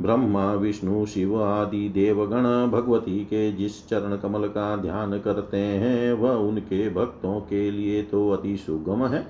ब्रह्मा, 0.01 0.53
विष्णु, 0.53 1.05
शिव 1.05 1.43
आदि 1.43 1.89
देवगण 1.89 2.43
भगवती 2.67 3.19
के 3.19 3.51
जिस 3.51 3.87
चरण 3.89 4.17
कमल 4.17 4.47
का 4.47 4.75
ध्यान 4.75 5.19
करते 5.19 5.57
हैं, 5.57 6.13
वह 6.13 6.31
उनके 6.31 6.89
भक्तों 6.89 7.39
के 7.39 7.71
लिए 7.71 8.03
तो 8.03 8.29
अति 8.29 8.57
सुगम 8.57 9.05
है। 9.05 9.27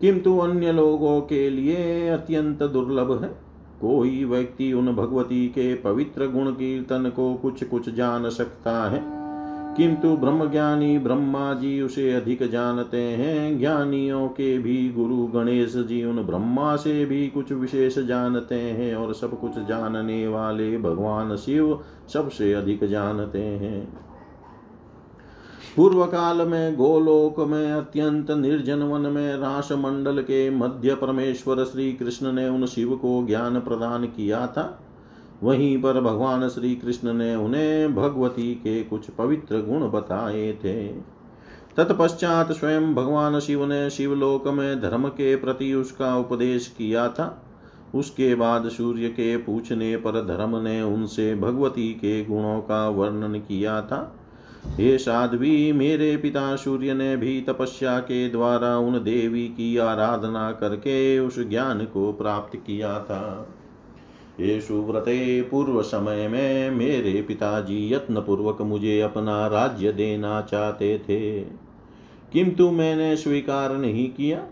किंतु 0.00 0.38
अन्य 0.38 0.72
लोगों 0.72 1.20
के 1.20 1.50
लिए 1.50 2.08
अत्यंत 2.08 2.62
दुर्लभ 2.62 3.22
है। 3.22 3.49
कोई 3.80 4.24
व्यक्ति 4.24 4.72
उन 4.72 4.92
भगवती 4.92 5.48
के 5.48 5.74
पवित्र 5.74 6.26
गुण 6.26 6.50
कीर्तन 6.50 7.12
को 7.16 7.34
कुछ 7.34 7.64
कुछ 7.64 7.94
जान 7.94 8.28
सकता 8.30 8.90
है। 8.90 9.20
किंतु 9.76 10.16
ब्रह्मज्ञानी 10.16 10.98
ब्रह्मा 10.98 11.54
जी 11.54 11.82
उसे 11.82 12.12
अधिक 12.12 12.50
जानते 12.50 13.00
हैं। 13.00 13.58
ज्ञानियों 13.58 14.28
के 14.28 14.58
भी 14.58 14.90
गुरु 14.90 15.26
गणेश 15.26 15.76
जी 15.76 16.04
उन 16.04 16.16
ब्रह्मा 16.16 16.76
से 16.76 17.04
भी 17.04 17.28
कुछ 17.28 17.52
विशेष 17.52 17.98
जानते 17.98 18.54
हैं 18.54 18.94
और 18.96 19.14
सब 19.14 19.40
कुछ 19.40 19.58
जानने 19.58 20.28
वाले 20.28 20.78
भगवान 20.78 21.36
शिव 21.36 21.80
सबसे 22.12 22.52
अधिक 22.52 22.84
जानते 22.84 23.42
हैं। 23.42 24.09
पूर्व 25.76 26.04
काल 26.04 26.46
में 26.48 26.76
गोलोक 26.76 27.40
में 27.40 27.72
अत्यंत 27.72 28.30
निर्जन 28.30 28.78
वन 28.78 29.00
में 29.00 29.36
रास 29.36 29.68
मंडल 29.72 30.22
के 30.22 30.50
मध्य 30.50 30.94
परमेश्वर 30.94 31.64
श्री 31.64 31.92
कृष्ण 31.92 32.32
ने 32.32 32.48
उन 32.48 32.66
शिव 32.66 32.96
को 32.96 33.26
ज्ञान 33.26 33.60
प्रदान 33.60 34.04
किया 34.04 34.46
था। 34.46 34.80
वहीं 35.42 35.82
पर 35.82 36.00
भगवान 36.00 36.48
श्री 36.48 36.74
कृष्ण 36.74 37.12
ने 37.12 37.34
उन्हें 37.34 37.94
भगवती 37.94 38.54
के 38.54 38.82
कुछ 38.82 39.10
पवित्र 39.10 39.56
गुण 39.56 39.90
बताए 39.90 40.52
थे। 40.64 40.88
तत्पश्चात 41.76 42.52
स्वयं 42.52 42.94
भगवान 42.94 43.40
शिव 43.40 43.66
ने 43.66 43.90
शिवलोक 43.90 44.48
में 44.48 44.80
धर्म 44.80 45.08
के 45.08 45.36
प्रति 45.36 45.74
उसका 45.74 46.16
उपदेश 46.16 46.74
किया 46.78 47.08
था। 47.08 47.46
उसके 47.94 48.34
बाद 48.34 48.68
सूर्य 48.68 49.08
के 49.08 49.36
पूछने 49.36 49.96
पर 49.96 50.26
धर्म 50.26 50.56
ने 50.56 50.82
उनसे 50.82 51.34
भगवती 51.34 51.88
के 51.88 52.24
गुणों 52.24 52.60
का 52.60 52.88
वर्णन 52.88 53.38
किया 53.38 53.80
था। 53.80 54.16
हे 54.66 54.98
साध्वी, 54.98 55.72
मेरे 55.72 56.16
पिता 56.16 56.56
सूर्य 56.56 56.94
ने 56.94 57.16
भी 57.16 57.40
तपस्या 57.40 57.98
के 57.98 58.28
द्वारा 58.28 58.78
उन 58.78 58.92
देवी 58.92 59.48
की 59.48 59.76
आराधना 59.76 60.52
करके 60.52 61.18
उस 61.18 61.48
ज्ञान 61.48 61.84
को 61.84 62.12
प्राप्त 62.12 62.56
किया 62.56 62.98
था। 62.98 63.54
ये 64.40 64.60
सुव्रते, 64.60 65.42
पूर्व 65.42 65.82
समय 65.82 66.28
में 66.28 66.70
मेरे 66.70 67.22
पिताजी 67.22 67.94
यत्न 67.94 68.20
पूर्वक 68.20 68.62
मुझे 68.62 69.00
अपना 69.00 69.46
राज्य 69.46 69.92
देना 69.92 70.42
चाहते 70.42 70.98
थे। 70.98 71.40
किंतु 72.32 72.70
मैंने 72.70 73.16
स्वीकार 73.16 73.76
नहीं 73.76 74.08
किया। 74.08 74.46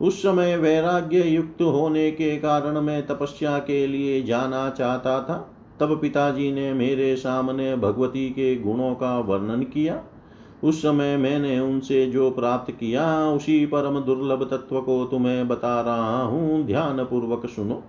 उस 0.00 0.22
समय 0.22 0.56
वैराग्य 0.56 1.22
युक्त 1.22 1.62
होने 1.62 2.10
के 2.10 2.36
कारण 2.36 2.80
मैं 2.80 3.06
तपस्या 3.06 3.58
के 3.58 3.86
लिए 3.86 4.22
जाना 4.22 4.70
चाहता 4.70 5.22
था। 5.22 5.57
तब 5.80 6.00
पिताजी 6.00 6.52
ने 6.52 6.72
मेरे 6.72 7.16
सामने 7.16 7.76
भगवती 7.76 8.30
के 8.30 8.56
गुणों 8.56 8.94
का 8.94 9.18
वर्णन 9.18 9.62
किया। 9.62 10.02
उस 10.64 10.82
समय 10.82 11.16
मैंने 11.16 11.60
उनसे 11.60 12.06
जो 12.06 12.30
प्राप्त 12.30 12.70
किया, 12.70 13.28
उसी 13.28 13.66
परम 13.66 14.00
दुर्लभ 14.00 14.42
तत्व 14.42 14.80
को 14.80 15.04
तुम्हें 15.04 15.48
बता 15.48 15.80
रहा 15.80 16.22
हूँ। 16.22 16.64
ध्यान 16.66 17.04
पूर्वक 17.04 17.46
सुनो। 17.46 17.82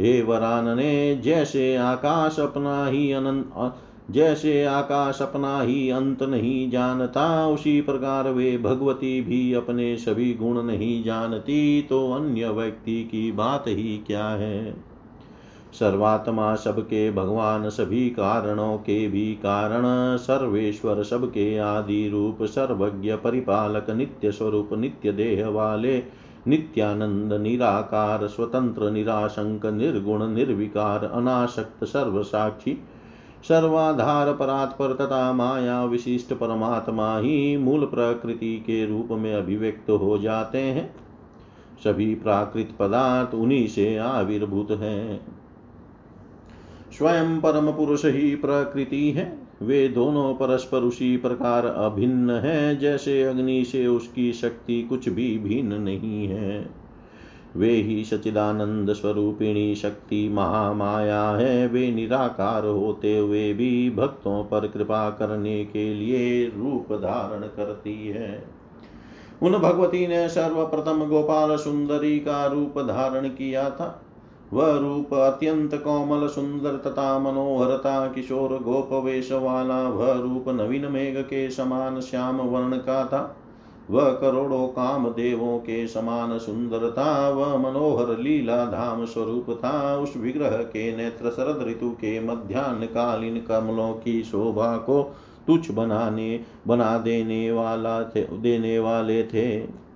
हे 0.00 0.22
वरान 0.22 0.76
ने 0.76 1.16
जैसे 1.16 1.76
आकाश 1.76 2.40
अपना 2.40 2.86
ही 2.86 3.12
अनंत 3.12 3.76
जैसे 4.10 4.64
आकाश 4.64 5.22
अपना 5.22 5.60
ही 5.60 5.90
अंत 5.90 6.22
नहीं 6.22 6.70
जानता, 6.70 7.46
उसी 7.46 7.80
प्रकार 7.80 8.30
वे 8.30 8.58
भगवती 8.58 9.20
भी 9.20 9.52
अपने 9.52 9.96
सभी 9.96 10.34
गुण 10.34 10.62
नहीं 10.62 11.04
जानती 11.04 11.82
तो 11.82 12.12
अन्य 12.12 12.48
व्यक्ति 12.48 13.04
की 13.04 13.32
बात 13.32 13.64
ही 13.68 13.98
क्या 14.06 14.24
है? 14.24 14.89
सर्वात्मा 15.72 16.54
सबके 16.54 17.10
भगवान 17.10 17.68
सभी 17.68 18.10
कारणों 18.10 18.76
के 18.78 19.08
भी 19.08 19.34
कारण, 19.34 20.16
सर्वेश्वर 20.16 21.02
सबके 21.02 21.58
आदि 21.58 22.08
रूप 22.08 22.38
सर्वज्ञ 22.42 23.14
परिपालक, 23.14 23.90
नित्य 23.90 24.32
स्वरूप, 24.32 24.68
नित्य 24.72 25.12
देह 25.12 25.48
वाले, 25.48 26.02
नित्यानंद, 26.48 27.32
निराकार, 27.32 28.26
स्वतंत्र, 28.26 28.90
निराशंक, 28.90 29.66
निर्गुण, 29.66 30.28
निर्विकार, 30.28 31.04
अनाशक्त, 31.04 31.84
सर्वसाक्षी, 31.84 32.78
सर्वाधार, 33.42 34.32
परात्पर 34.32 34.94
तथा 34.94 35.32
माया 35.32 35.84
विशिष्ट 35.84 36.32
परमात्मा 36.34 37.18
ही 37.18 37.56
मूल 37.56 37.84
प्रकृति 37.86 38.56
के 38.66 38.86
रूप 38.86 39.08
में 39.10 39.34
अभिव्यक्त 39.34 39.90
हो 39.90 40.18
जाते 40.18 40.58
हैं। 40.58 40.94
सभी 41.84 42.14
प्राकृत 42.14 42.68
पदार्थ 42.78 43.34
उन्हीं 43.34 43.66
से 43.66 43.96
आविर्भूत 43.96 44.70
हैं। 44.70 45.39
स्वयं 46.92 47.40
परम 47.40 47.72
पुरुष 47.72 48.04
ही 48.04 48.34
प्रकृति 48.34 49.10
है। 49.10 49.38
वे 49.62 49.88
दोनों 49.88 50.34
परस्पर 50.34 50.78
उसी 50.78 51.16
प्रकार 51.16 51.66
अभिन्न 51.66 52.30
है, 52.30 52.76
जैसे 52.76 53.22
अग्नि 53.22 53.64
से 53.64 53.86
उसकी 53.86 54.32
शक्ति 54.32 54.82
कुछ 54.82 55.08
भी 55.08 55.38
भिन्न 55.38 55.74
नहीं 55.74 56.28
है। 56.28 56.66
वे 57.56 57.70
ही 57.70 58.04
सचिदानंद 58.04 58.92
स्वरूपिणी 58.92 59.74
शक्ति 59.74 60.28
महामाया 60.28 61.30
है। 61.30 61.66
वे 61.66 61.90
निराकार 61.90 62.66
होते 62.66 63.18
हुए 63.18 63.52
भी 63.52 63.90
भक्तों 63.90 64.44
पर 64.44 64.66
कृपा 64.68 65.10
करने 65.10 65.64
के 65.64 65.94
लिए 65.94 66.46
रूप 66.46 66.92
धारण 66.92 67.40
करती 67.40 68.08
है। 68.08 68.44
उन 69.42 69.52
भगवती 69.52 70.06
ने 70.06 70.28
सर्वप्रथम 70.28 71.04
गोपाल 71.04 71.56
सुंदरी 71.56 72.18
का 72.18 72.46
रूप 72.46 72.78
धारण 72.78 73.28
किया 73.28 73.70
था। 73.70 74.06
वह 74.52 74.78
रूप 74.78 75.14
अत्यंत 75.14 75.74
कोमल 75.74 76.26
सुंदर 76.28 76.76
तथा 76.76 77.18
मनोहरता 77.18 78.06
किशोर 78.06 78.62
गोप 78.62 79.04
वेश 79.04 79.32
वाला 79.32 79.88
वह 79.88 80.12
रूप 80.12 80.44
नवीन 80.48 80.92
मेघ 80.92 81.18
के 81.18 81.50
समान 81.50 82.00
श्याम 82.00 82.36
वर्ण 82.36 82.76
का 82.76 83.04
था। 83.04 83.36
वह 83.90 84.10
करोड़ों 84.10 84.66
काम 84.68 85.08
देवों 85.08 85.58
के 85.58 85.86
समान 85.88 86.38
सुंदर 86.38 86.90
था, 86.90 87.28
वह 87.30 87.56
मनोहर 87.56 88.18
लीला 88.18 88.64
धाम 88.64 89.04
स्वरूप 89.04 89.46
था। 89.50 89.96
उस 89.96 90.16
विग्रह 90.16 90.50
के 90.50 90.96
नेत्र 90.96 91.30
शरद 91.30 91.68
ऋतु 91.68 91.90
के 91.90 92.20
मध्यान्ह 92.20 92.86
कालीन 92.86 93.40
कमलों 93.40 93.92
की 93.92 94.22
शोभा 94.22 94.76
को 94.76 95.14
तुच्छ 95.46 95.70
बनाने, 95.70 96.40
बना 96.68 96.98
देने 96.98 97.52
वाला 97.52 98.02
थे, 98.02 98.20
देने 98.22 98.78
वाले 98.78 99.22
थे। 99.22 99.89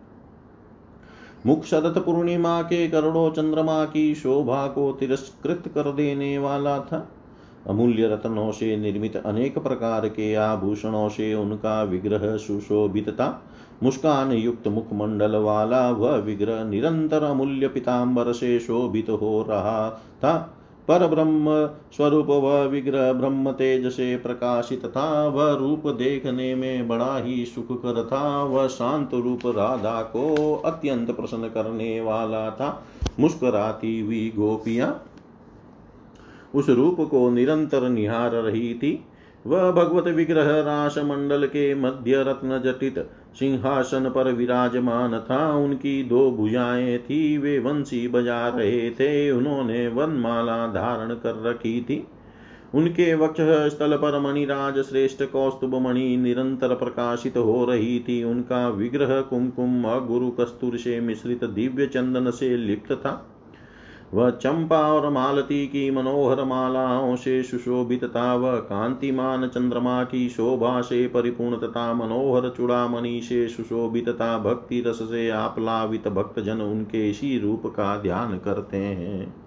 मुख 1.46 1.64
शरत 1.64 1.98
पूर्णिमा 1.98 2.62
के 2.62 2.88
करोड़ों 2.88 3.30
चंद्रमा 3.30 3.85
की 3.85 4.14
शोभा 4.14 4.66
को 4.66 4.92
तिरस्कृत 4.92 5.62
कर 5.74 5.92
देने 5.92 6.38
वाला 6.38 6.78
था। 6.78 7.09
अमूल्य 7.66 8.09
रत्नों 8.09 8.52
से 8.52 8.76
निर्मित 8.76 9.16
अनेक 9.16 9.59
प्रकार 9.59 10.09
के 10.09 10.35
आभूषणों 10.35 11.09
से 11.09 11.35
उनका 11.35 11.83
विग्रह 11.83 12.37
सुशोभित 12.37 13.09
था। 13.09 13.42
मुस्कान 13.83 14.33
युक्त 14.33 14.68
मुखमंडल 14.68 15.37
वाला 15.37 15.90
वह 15.90 16.16
विग्रह 16.16 16.64
निरंतर 16.64 17.22
अमूल्य 17.22 17.68
पिताम्बर 17.68 18.33
से 18.33 18.59
शोभित 18.59 19.11
हो 19.11 19.42
रहा 19.42 19.90
था। 19.90 20.53
पर 20.88 21.07
ब्रह्म 21.07 21.47
स्वरूप 21.97 22.27
वह 22.27 22.62
विग्रह 22.62 23.12
ब्रह्म 23.12 23.53
तेज 23.53 23.87
से 23.92 24.16
प्रकाशित 24.16 24.85
था। 24.87 25.27
वह 25.29 25.53
रूप 25.53 25.87
देखने 25.88 26.55
में 26.55 26.88
बड़ा 26.88 27.16
ही 27.18 27.44
सुखकर 27.44 28.05
था। 28.05 28.42
वह 28.42 28.66
शांत 28.68 29.14
रूप 29.14 29.47
राधा 29.47 30.03
को 30.03 30.55
अत्यंत 30.57 31.11
प्रसन्न 31.11 31.49
करने 31.49 32.01
वाला 32.01 32.51
था। 32.51 32.87
मुस्कुराती 33.20 34.01
हुई 34.01 34.33
गोपियाँ 34.37 35.03
उस 36.55 36.68
रूप 36.68 37.01
को 37.01 37.29
निरंतर 37.31 37.88
निहार 37.88 38.31
रही 38.31 38.75
थी। 38.75 39.05
वह 39.47 39.70
भगवत 39.73 40.07
विग्रह 40.07 40.61
रास 40.61 40.99
मंडल 40.99 41.47
के 41.47 41.75
मध्य 41.75 42.23
रत्न 42.23 42.61
जटित 42.62 42.99
सिंहासन 43.38 44.12
पर 44.14 44.33
विराजमान 44.33 45.20
था, 45.20 45.57
उनकी 45.57 46.03
दो 46.05 46.31
भुजाएँ 46.31 46.99
थी, 46.99 47.38
वे 47.38 47.59
वंशी 47.59 48.09
बजा 48.09 48.49
रहे 48.49 48.90
थे, 48.90 49.31
उन्होंने 49.31 49.88
वनमाला 49.88 50.66
धारण 50.66 51.14
कर 51.14 51.42
रखी 51.42 51.81
थी। 51.83 52.07
उनके 52.75 53.14
वक्ष 53.14 53.37
स्थल 53.40 53.97
पर 53.97 54.18
मणिराज 54.18 54.79
श्रेष्ठ 54.79 55.23
कौस्तुभ 55.23 55.75
मणि 55.75 56.16
निरंतर 56.16 56.75
प्रकाशित 56.75 57.37
हो 57.37 57.64
रही 57.64 58.01
थी। 58.01 58.25
उनका 58.25 58.68
विग्रह 58.68 59.20
कुमकुम 59.20 59.83
गुरु 59.83 60.31
कस्तूर 60.31 60.77
से 60.77 61.01
मिश्रित 61.01 61.44
दिव्य 61.44 61.87
चंदन 61.87 62.31
से 62.31 62.57
लिप्त 62.57 62.92
था। 62.92 63.34
वह 64.14 64.31
चंपा 64.31 64.79
और 64.79 65.11
मालती 65.11 65.66
की 65.66 65.90
मनोहर 65.90 66.44
मालाओं 66.44 67.16
से 67.16 67.42
सुशोभित 67.42 68.05
था 68.05 68.35
वह 68.35 68.57
कांतिमान 68.57 69.48
चंद्रमा 69.48 70.05
की 70.05 70.29
शोभा 70.29 70.81
से 70.81 71.09
परिपूर्ण 71.09 71.57
तथा 71.57 71.94
मनोहर 71.94 72.48
चूड़ामणि 72.57 73.20
से 73.22 73.48
सुशोभित 73.48 74.09
था 74.09 74.38
भक्ति 74.38 74.81
रस 74.87 74.98
से 75.03 75.31
आप्लावित 75.31 76.09
भक्तजन 76.09 76.61
उनके 76.61 77.11
इसी 77.11 77.38
रूप 77.38 77.66
का 77.66 77.96
ध्यान 77.96 78.38
करते 78.38 78.77
हैं। 78.77 79.43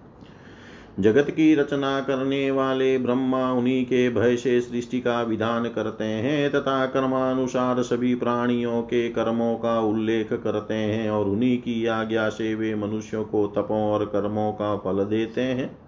जगत 1.00 1.30
की 1.30 1.54
रचना 1.54 2.00
करने 2.00 2.50
वाले 2.50 2.98
ब्रह्मा 2.98 3.52
उन्हीं 3.52 3.84
के 3.84 4.10
भय 4.10 4.36
से 4.36 4.60
सृष्टि 4.60 5.00
का 5.00 5.22
विधान 5.22 5.68
करते 5.68 6.04
हैं 6.04 6.50
तथा 6.50 6.86
कर्मानुसार 6.86 7.82
सभी 7.82 8.14
प्राणियों 8.14 8.82
के 8.82 9.08
कर्मों 9.08 9.54
का 9.56 9.80
उल्लेख 9.80 10.32
करते 10.32 10.74
हैं 10.74 11.10
और 11.10 11.28
उन्हीं 11.28 11.58
की 11.58 11.86
आज्ञा 11.86 12.28
से 12.28 12.54
वे 12.54 12.74
मनुष्यों 12.74 13.24
को 13.24 13.46
तपों 13.46 13.82
और 13.90 14.04
कर्मों 14.04 14.52
का 14.52 14.76
फल 14.76 15.04
देते 15.04 15.40
हैं। 15.40 15.78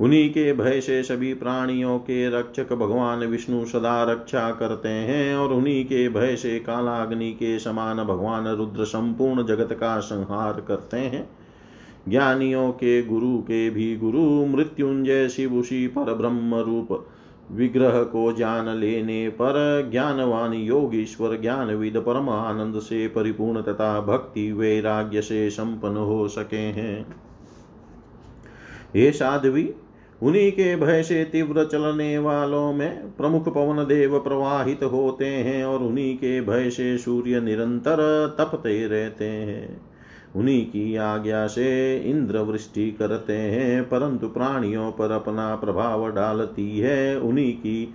उन्हीं 0.00 0.30
के 0.30 0.52
भय 0.52 0.80
से 0.80 1.02
सभी 1.02 1.34
प्राणियों 1.34 1.98
के 1.98 2.28
रक्षक 2.30 2.72
भगवान 2.72 3.18
विष्णु 3.18 3.64
सदा 3.64 4.02
रक्षा 4.04 4.50
करते 4.50 4.88
हैं 4.88 5.36
और 5.36 5.52
उन्हीं 5.52 5.84
के 5.84 6.08
भय 6.08 6.36
से 6.36 6.58
कालाग्नि 6.58 7.32
के 7.32 7.58
समान 7.58 8.04
भगवान 8.04 8.46
रुद्र 8.48 8.84
संपूर्ण 8.84 9.46
जगत 9.46 9.72
का 9.72 9.98
संहार 10.00 10.60
करते 10.68 10.96
हैं। 10.96 11.28
ज्ञानियों 12.08 12.72
के, 12.72 13.02
गुरु 13.02 13.38
के 13.38 13.70
भी 13.70 13.96
गुरु 13.96 14.46
मृत्युंजय 14.46 15.28
शिव 15.28 15.54
उसी 15.54 15.86
पर 15.86 16.14
ब्रह्म 16.14 16.54
रूप। 16.54 17.06
विग्रह 17.52 18.02
को 18.02 18.32
जान 18.32 18.68
लेने 18.68 19.28
पर 19.28 19.88
ज्ञानवान 19.90 20.52
योगीश्वर 20.52 21.40
ज्ञान 21.40 21.74
विद 21.74 21.96
परम 21.96 22.28
आनंद 22.28 22.78
से 22.78 23.08
परिपूर्ण 23.08 23.62
तथा 23.62 24.00
भक्ति 24.00 24.52
वैराग्य 24.52 25.22
से 25.22 25.50
संपन्न 25.50 25.96
हो 25.96 26.28
सके 26.28 26.56
हैं। 26.56 27.06
ये 28.96 29.12
साध्वी, 29.12 29.74
उन्हीं 30.22 30.52
के 30.52 30.76
भय 30.76 31.02
से 31.02 31.24
तीव्र 31.24 31.64
चलने 31.64 32.18
वालों 32.18 32.72
में 32.72 33.16
प्रमुख 33.16 33.54
पवन 33.54 33.84
देव 33.84 34.18
प्रवाहित 34.18 34.84
होते 34.84 35.26
हैं 35.26 35.64
और 35.64 35.82
उन्हीं 35.82 36.16
के 36.16 36.40
भय 36.40 36.70
से 36.70 36.98
सूर्य 36.98 37.40
निरंतर 37.40 37.96
तपते 38.38 38.86
रहते 38.86 39.24
हैं। 39.24 39.95
उन्हीं 40.36 40.66
की 40.66 40.96
आज्ञा 40.96 41.46
से 41.46 41.96
इंद्र 41.96 42.38
वृष्टि 42.38 42.90
करते 42.90 43.32
हैं, 43.32 43.84
परंतु 43.84 44.28
प्राणियों 44.28 44.92
पर 44.92 45.10
अपना 45.10 45.54
प्रभाव 45.56 46.12
डालती 46.12 46.78
है। 46.78 47.20
उन्हीं 47.20 47.52
की 47.52 47.94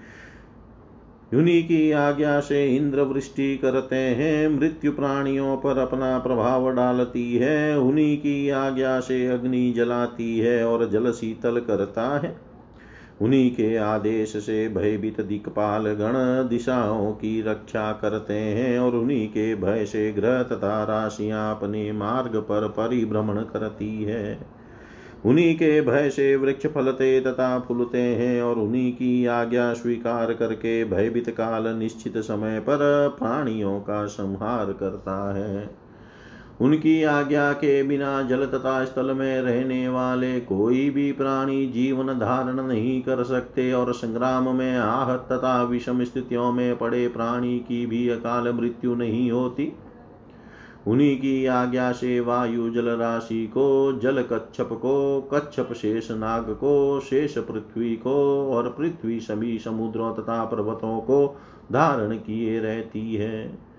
उन्हीं 1.34 1.64
की 1.64 1.92
आज्ञा 1.92 2.40
से 2.40 2.76
इंद्र 2.76 3.02
वृष्टि 3.02 3.58
करते 3.58 3.96
हैं, 3.96 4.48
मृत्यु 4.48 4.92
प्राणियों 4.92 5.58
पर 5.58 5.78
अपना 5.78 6.20
प्रभाव 6.20 6.72
डालती 6.72 7.36
है। 7.36 7.80
उन्हीं 7.80 8.18
की 8.18 8.50
आज्ञा 8.50 9.00
से 9.00 9.28
अग्नि 9.28 9.72
जलाती 9.72 10.40
है 10.40 10.66
और 10.66 10.90
जल 10.90 11.12
शीतल 11.12 11.60
करता 11.60 12.20
है। 12.20 12.51
उन्हीं 13.22 13.52
के 13.52 13.76
आदेश 13.76 14.38
से 14.38 14.68
भयभीत 14.70 15.22
दिक्पाल 15.22 15.88
गण 15.88 16.14
दिशाओं 16.50 17.12
की 17.12 17.42
रक्षा 17.42 17.92
करते 17.92 18.34
हैं 18.34 18.80
और 18.80 18.96
उन्हीं 18.96 19.28
के 19.28 19.56
भय 19.56 19.86
से 19.86 20.12
ग्रह 20.12 20.44
तथा 20.44 20.84
राशियाँ 20.84 21.56
अपने 21.56 21.92
मार्ग 21.92 22.36
पर 22.36 22.68
परिभ्रमण 22.68 23.38
करती 23.38 24.04
है। 24.04 24.40
उन्हीं 25.26 25.56
के 25.56 25.82
भय 25.82 26.10
से 26.10 26.36
वृक्ष 26.36 26.68
फलते 26.68 27.22
तथा 27.22 27.60
फूलते 27.60 28.02
हैं 28.02 28.42
और 28.42 28.56
उन्हीं 28.56 28.92
की 28.94 29.26
आज्ञा 29.26 29.74
स्वीकार 29.74 30.34
करके 30.34 30.84
भयभीत 30.86 31.30
काल 31.30 31.68
निश्चित 31.68 32.18
समय 32.18 32.60
पर 32.60 33.16
प्राणियों 33.20 33.80
का 33.80 34.06
संहार 34.06 34.66
करता 34.66 35.34
है। 35.38 35.81
उनकी 36.62 37.04
आज्ञा 37.04 37.54
के 37.54 37.84
बिना 37.84 38.22
जल 38.22 38.46
तथा 38.46 38.86
स्थल 38.86 39.14
में 39.14 39.42
रहने 39.42 39.90
वाले 39.90 40.40
कोई 40.40 40.90
भी 40.90 41.12
प्राणी 41.12 41.68
जीवन 41.68 42.08
धारण 42.08 42.64
नहीं 42.64 43.02
कर 43.02 43.24
सकते 43.24 43.74
और 43.74 43.94
संग्राम 43.94 44.56
में 44.56 44.78
आहत 44.78 45.28
तथा 45.32 45.64
विषम 45.64 46.04
स्थितियों 46.04 46.52
में 46.52 46.78
पड़े 46.78 47.08
प्राणी 47.08 47.60
की 47.60 47.86
भी 47.86 48.10
अकाल 48.10 48.54
मृत्यु 48.54 48.96
नहीं 48.96 49.32
होती। 49.32 49.74
उन्हीं 50.88 51.18
की 51.18 51.46
आज्ञा 51.46 51.92
से 51.92 52.20
वायु 52.20 52.70
जल 52.70 52.90
राशि 52.90 53.48
को, 53.48 54.00
जल 54.00 54.22
कच्छप 54.22 54.70
को, 54.72 55.22
कच्छप 55.34 55.74
शेष 55.74 56.12
नाग 56.12 56.44
को, 56.44 57.00
शेष 57.00 57.38
पृथ्वी 57.38 57.96
को 57.96 58.48
और 58.54 58.70
पृथ्वी 58.70 59.20
सभी 59.20 59.60
समुद्रों 59.60 60.16
तथा 60.16 60.46
पर्वतों 60.46 61.00
को 61.00 61.40
धारण 61.72 62.16
किए 62.16 62.60
रहती 62.60 63.16
है। 63.16 63.71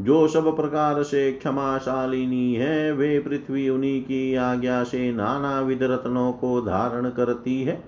जो 0.00 0.28
सब 0.28 0.56
प्रकार 0.56 1.02
से 1.02 1.32
क्षमाशालिनी 1.32 2.54
है, 2.54 2.92
वे 2.92 3.18
पृथ्वी 3.18 3.68
उन्हीं 3.68 4.02
की 4.02 4.34
आज्ञा 4.34 4.84
से 4.84 5.12
नाना 5.12 5.60
विध 5.60 5.82
रत्नों 5.82 6.32
को 6.32 6.60
धारण 6.60 7.10
करती 7.10 7.62
है। 7.62 7.84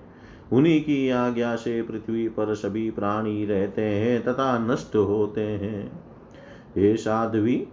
उन्हीं 0.53 0.81
की 0.81 1.09
आज्ञा 1.09 1.55
से 1.55 1.81
पृथ्वी 1.81 2.27
पर 2.27 2.55
सभी 2.55 2.91
प्राणी 2.91 3.45
रहते 3.45 3.81
हैं 3.81 4.23
तथा 4.23 4.57
नष्ट 4.59 4.95
होते 4.95 5.41
हैं। 5.41 5.91
हे 6.77 6.97
साध्वी, 6.97 7.67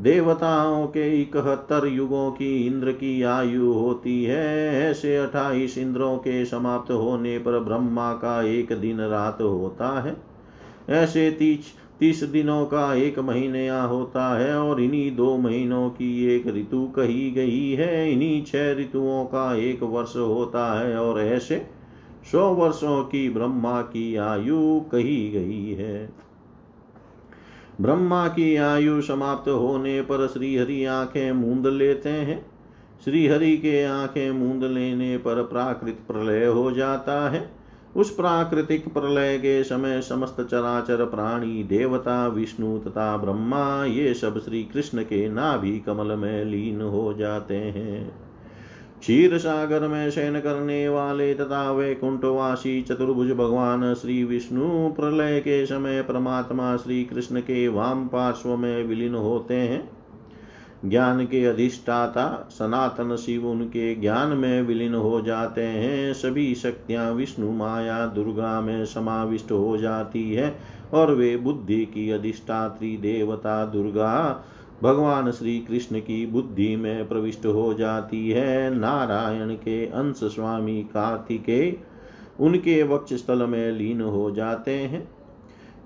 देवताओं 0.00 0.86
के 0.86 1.22
इकहत्तर 1.22 1.86
युगों 1.86 2.30
की 2.30 2.66
इंद्र 2.66 2.92
की 2.92 3.22
आयु 3.22 3.72
होती 3.72 4.24
है। 4.24 4.74
ऐसे 4.90 5.16
अठाईस 5.16 5.78
इंद्रों 5.78 6.16
के 6.16 6.44
समाप्त 6.44 6.92
होने 6.92 7.38
पर 7.38 7.58
ब्रह्मा 7.58 8.12
का 8.12 8.42
एक 8.42 8.72
दिन 8.72 9.00
रात 9.00 9.42
होता 9.42 10.00
है। 10.00 10.16
ऐसे 10.88 11.30
तीस 11.30 11.74
तीस 12.00 12.22
दिनों 12.24 12.66
का 12.66 12.94
एक 12.94 13.18
महीने 13.18 13.68
होता 13.68 14.38
है 14.38 14.58
और 14.58 14.80
इन्हीं 14.80 15.16
दो 15.16 15.36
महीनों 15.36 15.90
की 15.90 16.26
एक 16.26 16.46
ऋतु 16.46 16.92
कही 16.96 17.30
गई 17.30 17.72
है। 17.72 18.12
इन्हीं 18.12 18.44
छह 18.44 18.72
ऋतुओं 18.72 19.24
का 19.24 19.54
एक 19.56 19.82
वर्ष 19.82 20.16
होता 20.16 20.80
है 20.80 20.96
और 20.96 21.20
ऐसे 21.20 21.66
सौ 22.32 22.54
वर्षों 22.54 23.02
की 23.04 23.30
ब्रह्मा 23.30 23.82
की 23.82 24.16
आयु 24.16 24.80
कही 24.80 25.30
गई 25.30 25.74
है। 25.74 26.12
ब्रह्मा 27.80 28.28
की 28.28 28.56
आयु 28.56 29.02
समाप्त 29.02 29.48
होने 29.48 30.02
पर 30.02 30.26
श्रीहरि 30.26 30.84
आँखें 30.84 31.32
मूंद 31.32 31.66
लेते 31.66 32.08
हैं। 32.08 32.46
श्रीहरि 33.04 33.56
के 33.56 33.84
आँखें 33.84 34.30
मूंद 34.30 34.64
लेने 34.64 35.16
पर 35.16 35.42
प्राकृत 35.42 35.98
प्रलय 36.08 36.46
हो 36.46 36.70
जाता 36.70 37.30
है। 37.30 37.57
उस 37.96 38.10
प्राकृतिक 38.10 38.94
प्रलय 38.94 39.38
के 39.38 39.64
समय 39.64 40.00
समस्त 40.00 40.36
चराचर 40.40 41.04
प्राणी, 41.04 41.64
देवता, 41.64 42.28
विष्णु 42.28 42.78
तथा 42.78 43.16
ब्रह्मा, 43.16 43.84
ये 43.84 44.14
सब 44.14 44.40
श्री 44.44 44.64
कृष्ण 44.64 45.02
के 45.02 45.28
नाभि 45.28 45.78
कमल 45.78 46.06
में 46.06 46.44
लीन 46.44 46.80
हो 46.80 47.14
जाते 47.14 47.56
हैं। 47.56 48.28
क्षीर 49.00 49.38
सागर 49.38 49.88
में 49.88 50.10
शयन 50.10 50.40
करने 50.40 50.88
वाले 50.88 51.34
तथा 51.34 51.72
वैकुंठवासी 51.72 52.82
चतुर्भुज 52.82 53.30
भगवान 53.30 53.94
श्री 53.94 54.24
विष्णु 54.24 54.88
प्रलय 54.88 55.40
के 55.40 55.66
समय 55.66 56.02
परमात्मा 56.02 56.76
श्री 56.76 57.04
कृष्ण 57.04 57.40
के 57.40 57.68
वाम 57.68 58.08
पार्श्व 58.08 58.56
में 58.56 58.84
विलीन 58.84 59.14
होते 59.14 59.54
हैं। 59.54 59.97
ज्ञान 60.84 61.24
के 61.24 61.44
अधिष्ठाता, 61.44 62.48
सनातन 62.50 63.16
शिव 63.16 63.46
उनके 63.46 63.94
ज्ञान 63.94 64.28
में 64.28 64.62
विलीन 64.62 64.94
हो 64.94 65.20
जाते 65.20 65.62
हैं। 65.62 66.12
सभी 66.12 66.54
शक्तियाँ 66.54 67.12
विष्णु, 67.12 67.50
माया, 67.50 68.06
दुर्गा 68.06 68.60
में 68.60 68.84
समाविष्ट 68.84 69.52
हो 69.52 69.76
जाती 69.76 70.34
है 70.34 70.58
और 70.94 71.14
वे 71.14 71.36
बुद्धि 71.36 71.84
की 71.84 72.10
अधिष्ठात्री 72.10 72.96
देवता 72.96 73.66
दुर्गा, 73.66 74.44
भगवान 74.82 75.30
श्री 75.30 75.58
कृष्ण 75.58 76.00
की 76.00 76.26
बुद्धि 76.26 76.76
में 76.76 77.08
प्रविष्ट 77.08 77.46
हो 77.46 77.74
जाती 77.74 78.30
है। 78.30 78.74
नारायण 78.74 79.54
के 79.54 79.86
अंश 79.86 80.16
स्वामी 80.16 80.82
कार्तिकेय 80.82 81.76
उनके 82.40 82.82
वक्ष 82.82 83.14
स्थल 83.14 83.46
में 83.46 83.72
लीन 83.72 84.00
हो 84.00 84.30
जाते 84.30 84.70
हैं। 84.70 85.17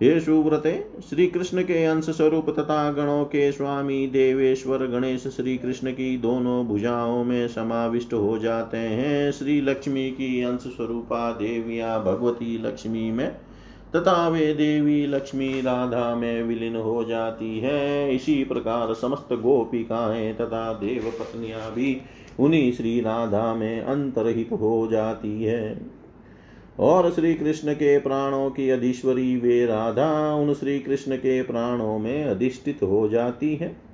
हे 0.03 0.21
सुव्रते 0.21 0.85
श्री 1.11 1.27
कृष्ण 1.27 1.63
के 1.63 1.85
अंश 1.85 2.11
स्वरूप 2.11 2.51
तथा 2.51 2.93
गणों 2.93 3.25
के 3.25 3.53
स्वामी 3.53 4.07
देवेश्वर 4.07 4.79
गणेश 4.87 5.27
श्री 5.27 5.57
कृष्ण 5.59 5.93
की 5.93 6.19
दोनों 6.19 6.67
भुजाओं 6.67 7.25
में 7.25 7.49
समाविष्ट 7.49 8.15
हो 8.15 8.39
जाते 8.39 8.77
हैं। 8.77 9.33
श्री 9.33 9.61
लक्ष्मी 9.61 10.11
की 10.11 10.43
अंश 10.43 10.61
स्वरूपा 10.61 11.33
देविया 11.33 11.99
भगवती 11.99 12.59
लक्ष्मी 12.63 13.11
में 13.11 13.31
तथा 13.97 14.29
वे 14.29 14.55
देवी 14.55 15.07
लक्ष्मी 15.07 15.61
राधा 15.61 16.15
में 16.15 16.43
विलीन 16.43 16.77
हो 16.77 17.05
जाती 17.05 17.59
है। 17.59 18.15
इसी 18.15 18.45
प्रकार 18.45 18.95
समस्त 18.95 19.33
गोपिकाएँ 19.33 20.35
तथा 20.35 20.73
देव 20.73 21.13
पत्नियाँ 21.21 21.73
भी 21.75 22.01
उन्हीं 22.41 22.73
श्री 22.73 23.01
राधा 23.01 23.55
में 23.55 23.81
अंतरहित 23.81 24.53
हो 24.53 24.89
जाती 24.93 25.43
है। 25.45 26.02
और 26.79 27.11
श्री 27.13 27.35
कृष्ण 27.35 27.75
के 27.75 27.99
प्राणों 27.99 28.51
की 28.51 28.71
अधीश्वरी 28.71 29.37
वे 29.37 29.67
राधा 29.67 30.35
उन 30.35 30.55
श्री 30.55 30.79
कृष्ण 30.79 31.17
के 31.17 31.43
प्राणों 31.43 31.99
में 31.99 32.25
अधिष्ठित 32.25 32.83
हो 32.83 33.09
जाती 33.09 33.57
है। 33.57 33.93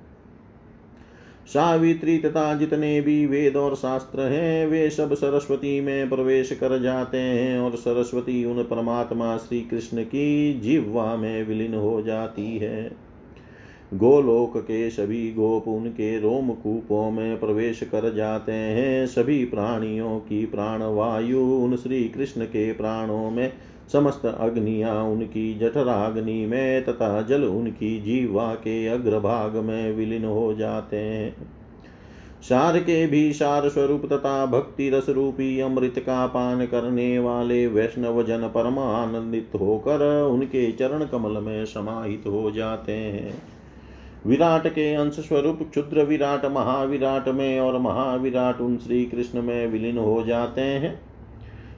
सावित्री 1.47 2.17
तथा 2.17 2.55
जितने 2.55 3.01
भी 3.01 3.25
वेद 3.25 3.55
और 3.57 3.75
शास्त्र 3.75 4.21
हैं, 4.21 4.67
वे 4.67 4.89
सब 4.89 5.13
सरस्वती 5.13 5.81
में 5.81 6.09
प्रवेश 6.09 6.51
कर 6.51 6.81
जाते 6.81 7.17
हैं 7.17 7.59
और 7.59 7.75
सरस्वती 7.75 8.45
उन 8.45 8.63
परमात्मा 8.63 9.37
श्री 9.37 9.61
कृष्ण 9.61 10.03
की 10.03 10.59
जिह्वा 10.59 11.15
में 11.15 11.47
विलीन 11.47 11.73
हो 11.73 12.01
जाती 12.01 12.57
है। 12.57 13.08
गोलोक 13.93 14.57
के 14.57 14.89
सभी 14.89 15.33
गोप 15.33 15.67
उनके 15.67 16.19
रोम 16.19 16.49
कूपों 16.49 17.11
में 17.11 17.39
प्रवेश 17.39 17.79
कर 17.83 18.13
जाते 18.13 18.51
हैं। 18.51 19.07
सभी 19.07 19.45
प्राणियों 19.45 20.19
की 20.19 20.45
प्राण 20.45 20.83
वायु 20.83 21.39
उन 21.39 21.75
श्री 21.75 22.03
कृष्ण 22.03 22.45
के 22.45 22.73
प्राणों 22.73 23.29
में 23.31 23.53
समस्त 23.93 24.25
अग्नियाँ 24.25 25.03
उनकी 25.03 25.53
जठराग्नि 25.59 26.45
में 26.45 26.85
तथा 26.85 27.21
जल 27.21 27.43
उनकी 27.43 27.99
जीवा 28.01 28.53
के 28.53 28.87
अग्रभाग 28.87 29.55
में 29.55 29.93
विलीन 29.93 30.25
हो 30.25 30.53
जाते 30.53 30.97
हैं। 30.97 31.35
सार 32.41 32.79
के 32.79 33.07
भी 33.07 33.33
सार 33.33 33.69
स्वरूप 33.69 34.05
तथा 34.13 34.45
भक्ति 34.45 34.89
रस 34.89 35.09
रूपी 35.09 35.59
अमृत 35.59 35.99
का 35.99 36.27
पान 36.27 36.65
करने 36.65 37.19
वाले 37.19 37.67
वैष्णव 37.67 38.23
जन 38.23 38.47
परमानंदित 38.47 39.51
होकर 39.55 40.23
उनके 40.23 40.71
चरण 40.71 41.05
कमल 41.05 41.41
में 41.41 41.65
समाहित 41.65 42.23
हो 42.27 42.51
जाते 42.51 42.91
हैं। 42.91 43.58
विराट 44.27 44.67
के 44.67 44.93
अंश 44.93 45.13
स्वरूप 45.13 45.59
क्षुद्र 45.61 46.03
विराट, 46.03 46.45
महाविराट 46.45 47.27
में 47.27 47.59
और 47.59 47.79
महाविराट 47.79 48.61
उन 48.61 48.77
श्री 48.77 49.05
कृष्ण 49.05 49.41
में 49.41 49.67
विलीन 49.67 49.97
हो 49.97 50.23
जाते 50.23 50.61
हैं। 50.61 50.99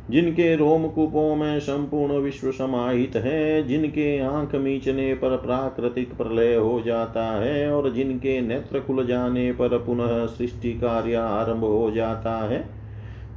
जिनके 0.09 0.55
रोमकूपों 0.55 1.35
में 1.35 1.59
संपूर्ण 1.59 2.13
विश्व 2.13 2.51
समाहित 2.51 3.15
है, 3.15 3.67
जिनके 3.67 4.19
आँख 4.19 4.55
मीचने 4.55 5.13
पर 5.13 5.37
प्राकृतिक 5.37 6.17
प्रलय 6.17 6.55
हो 6.55 6.81
जाता 6.81 7.25
है 7.25 7.71
और 7.71 7.93
जिनके 7.93 8.41
नेत्र 8.41 8.79
खुल 8.79 9.07
जाने 9.07 9.51
पर 9.51 9.77
पुनः 9.77 10.25
सृष्टि 10.25 10.73
कार्य 10.73 11.13
आरंभ 11.13 11.63
हो 11.63 11.91
जाता 11.91 12.49
है। 12.49 12.65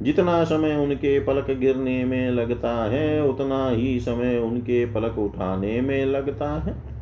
जितना 0.01 0.43
समय 0.43 0.75
उनके 0.75 1.19
पलक 1.19 1.51
गिरने 1.51 2.05
में 2.05 2.31
लगता 2.31 2.83
है, 2.85 3.29
उतना 3.29 3.69
ही 3.69 3.99
समय 3.99 4.37
उनके 4.37 4.85
पलक 4.85 5.19
उठाने 5.19 5.81
में 5.81 6.05
लगता 6.05 6.51
है। 6.51 6.94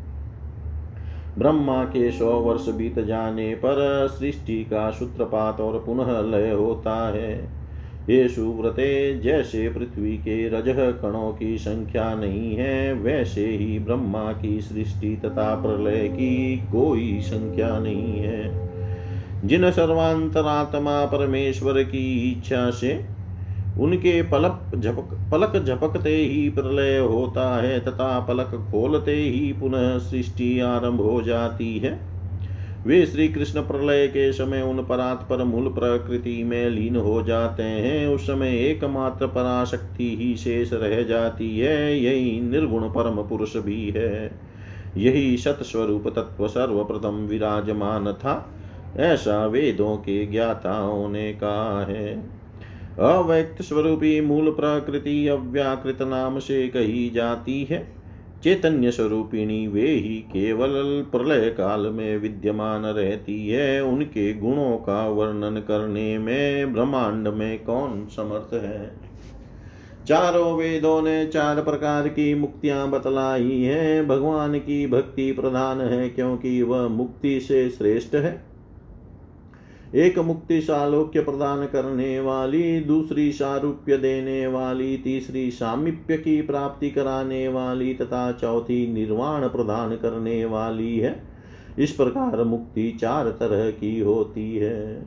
ब्रह्मा 1.37 1.83
के 1.83 2.11
सौ 2.11 2.31
वर्ष 2.31 2.69
बीत 2.69 2.99
जाने 2.99 3.55
पर 3.55 4.07
सृष्टि 4.19 4.63
का 4.63 4.91
सूत्रपात 4.91 5.59
और 5.59 5.83
पुनः 5.85 6.21
लय 6.21 6.51
होता 6.51 7.09
है। 7.09 7.63
ये 8.09 8.27
सुव्रते 8.27 9.19
जैसे 9.19 9.69
पृथ्वी 9.69 10.17
के 10.17 10.49
रजह 10.49 10.91
कणों 10.91 11.33
की 11.33 11.57
संख्या 11.57 12.15
नहीं 12.15 12.55
है, 12.55 12.93
वैसे 12.93 13.45
ही 13.45 13.79
ब्रह्मा 13.79 14.33
की 14.33 14.61
सृष्टि 14.61 15.15
तथा 15.15 15.55
प्रलय 15.55 16.07
की 16.07 16.57
कोई 16.57 17.19
संख्या 17.21 17.79
नहीं 17.79 18.19
है। 18.19 18.69
जिन 19.45 19.71
सर्वांतरात्मा 19.71 21.05
परमेश्वर 21.05 21.83
की 21.83 22.31
इच्छा 22.31 22.69
से 22.69 23.05
उनके 23.79 24.21
पलक 24.21 24.71
झपक, 24.75 25.31
पलक 25.31 25.63
झपकते 25.65 26.15
ही 26.15 26.49
प्रलय 26.49 26.97
होता 26.97 27.61
है, 27.61 27.79
तथा 27.79 28.19
पलक 28.19 28.67
खोलते 28.71 29.15
ही 29.15 29.53
पुनः 29.53 29.97
सृष्टि 29.97 30.59
आरंभ 30.59 31.01
हो 31.01 31.21
जाती 31.21 31.77
है। 31.77 31.99
वे 32.87 33.05
श्री 33.05 33.27
कृष्ण 33.27 33.61
प्रलय 33.61 34.07
के 34.07 34.33
समय 34.33 34.61
उन 34.61 34.83
परात 34.83 35.27
पर 35.29 35.43
मूल 35.43 35.67
प्रकृति 35.67 36.43
में 36.43 36.69
लीन 36.69 36.95
हो 36.95 37.23
जाते 37.23 37.63
हैं। 37.63 38.07
उस 38.07 38.27
समय 38.27 38.57
एकमात्र 38.57 39.27
पराशक्ति 39.27 40.17
ही 40.21 40.35
शेष 40.35 40.73
रह 40.73 41.03
जाती 41.03 41.59
है, 41.59 41.99
यही 41.99 42.41
निर्गुण 42.41 42.81
परम 42.81 43.15
पुरुष 43.15 43.57
भी 43.57 43.89
है। 43.89 44.31
यही 44.97 45.37
सतस्वरूप 45.37 46.07
तत्व 46.07 46.47
सर्वप्रथम 46.47 47.15
विराजमान 47.15 48.13
था, 48.13 48.49
ऐसा 48.97 49.45
वेदों 49.45 49.97
के 49.97 50.25
ज्ञाताओं 50.25 51.09
ने 51.09 51.33
कहा 51.33 51.85
है। 51.85 52.42
अव्यक्त 52.99 53.61
स्वरूपी 53.61 54.21
मूल 54.21 54.51
प्रकृति 54.51 55.27
अव्याकृत 55.27 56.01
नाम 56.01 56.39
से 56.39 56.67
कही 56.67 57.09
जाती 57.09 57.63
है। 57.63 57.87
चैतन्य 58.43 58.91
स्वरूपिणी 58.91 59.67
वे 59.67 59.87
ही 59.87 60.15
केवल 60.19 61.05
प्रलय 61.11 61.49
काल 61.49 61.81
में 61.81 62.17
विद्यमान 62.17 62.85
रहती 62.85 63.49
है। 63.49 63.83
उनके 63.83 64.33
गुणों 64.33 64.77
का 64.77 65.07
वर्णन 65.07 65.57
करने 65.57 66.17
में 66.17 66.73
ब्रह्मांड 66.73 67.27
में 67.27 67.63
कौन 67.63 68.05
समर्थ 68.05 68.53
है? 68.53 68.91
चारों 70.07 70.57
वेदों 70.57 71.01
ने 71.01 71.25
चार 71.25 71.63
प्रकार 71.63 72.07
की 72.07 72.35
मुक्तियाँ 72.35 72.89
बतलाई 72.89 73.61
है। 73.61 74.07
भगवान 74.07 74.59
की 74.59 74.87
भक्ति 74.87 75.31
प्रधान 75.31 75.81
है, 75.81 76.09
क्योंकि 76.09 76.61
वह 76.61 76.87
मुक्ति 76.87 77.39
से 77.39 77.69
श्रेष्ठ 77.69 78.15
है। 78.15 78.52
एक 79.95 80.19
मुक्ति 80.19 80.61
सालोक्य 80.61 81.21
प्रदान 81.21 81.65
करने 81.65 82.19
वाली, 82.19 82.79
दूसरी 82.79 83.31
सारूप्य 83.31 83.97
देने 83.97 84.47
वाली, 84.47 84.97
तीसरी 84.97 85.51
सामीप्य 85.51 86.17
की 86.17 86.41
प्राप्ति 86.41 86.91
कराने 86.91 87.47
वाली 87.47 87.93
तथा 87.93 88.31
चौथी 88.31 88.93
निर्वाण 88.93 89.47
प्रदान 89.47 89.95
करने 89.95 90.45
वाली 90.45 90.99
है। 90.99 91.23
इस 91.79 91.91
प्रकार 91.91 92.43
मुक्ति 92.43 92.97
चार 93.01 93.29
तरह 93.29 93.71
की 93.71 93.99
होती 93.99 94.57
है। 94.57 95.05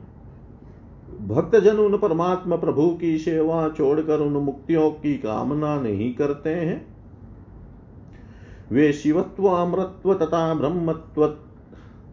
भक्तजन 1.27 1.77
उन 1.77 1.97
परमात्मा 1.97 2.55
प्रभु 2.55 2.89
की 2.89 3.17
सेवा 3.17 3.69
छोड़कर 3.69 4.19
उन 4.19 4.33
मुक्तियों 4.33 4.91
की 4.91 5.17
कामना 5.17 5.81
नहीं 5.81 6.13
करते 6.13 6.49
हैं। 6.49 6.97
वे 8.71 8.93
शिवत्व, 8.93 9.47
अमृत्व 9.47 10.13
तथा 10.13 10.53
ब्रह्मत्व 10.53 11.27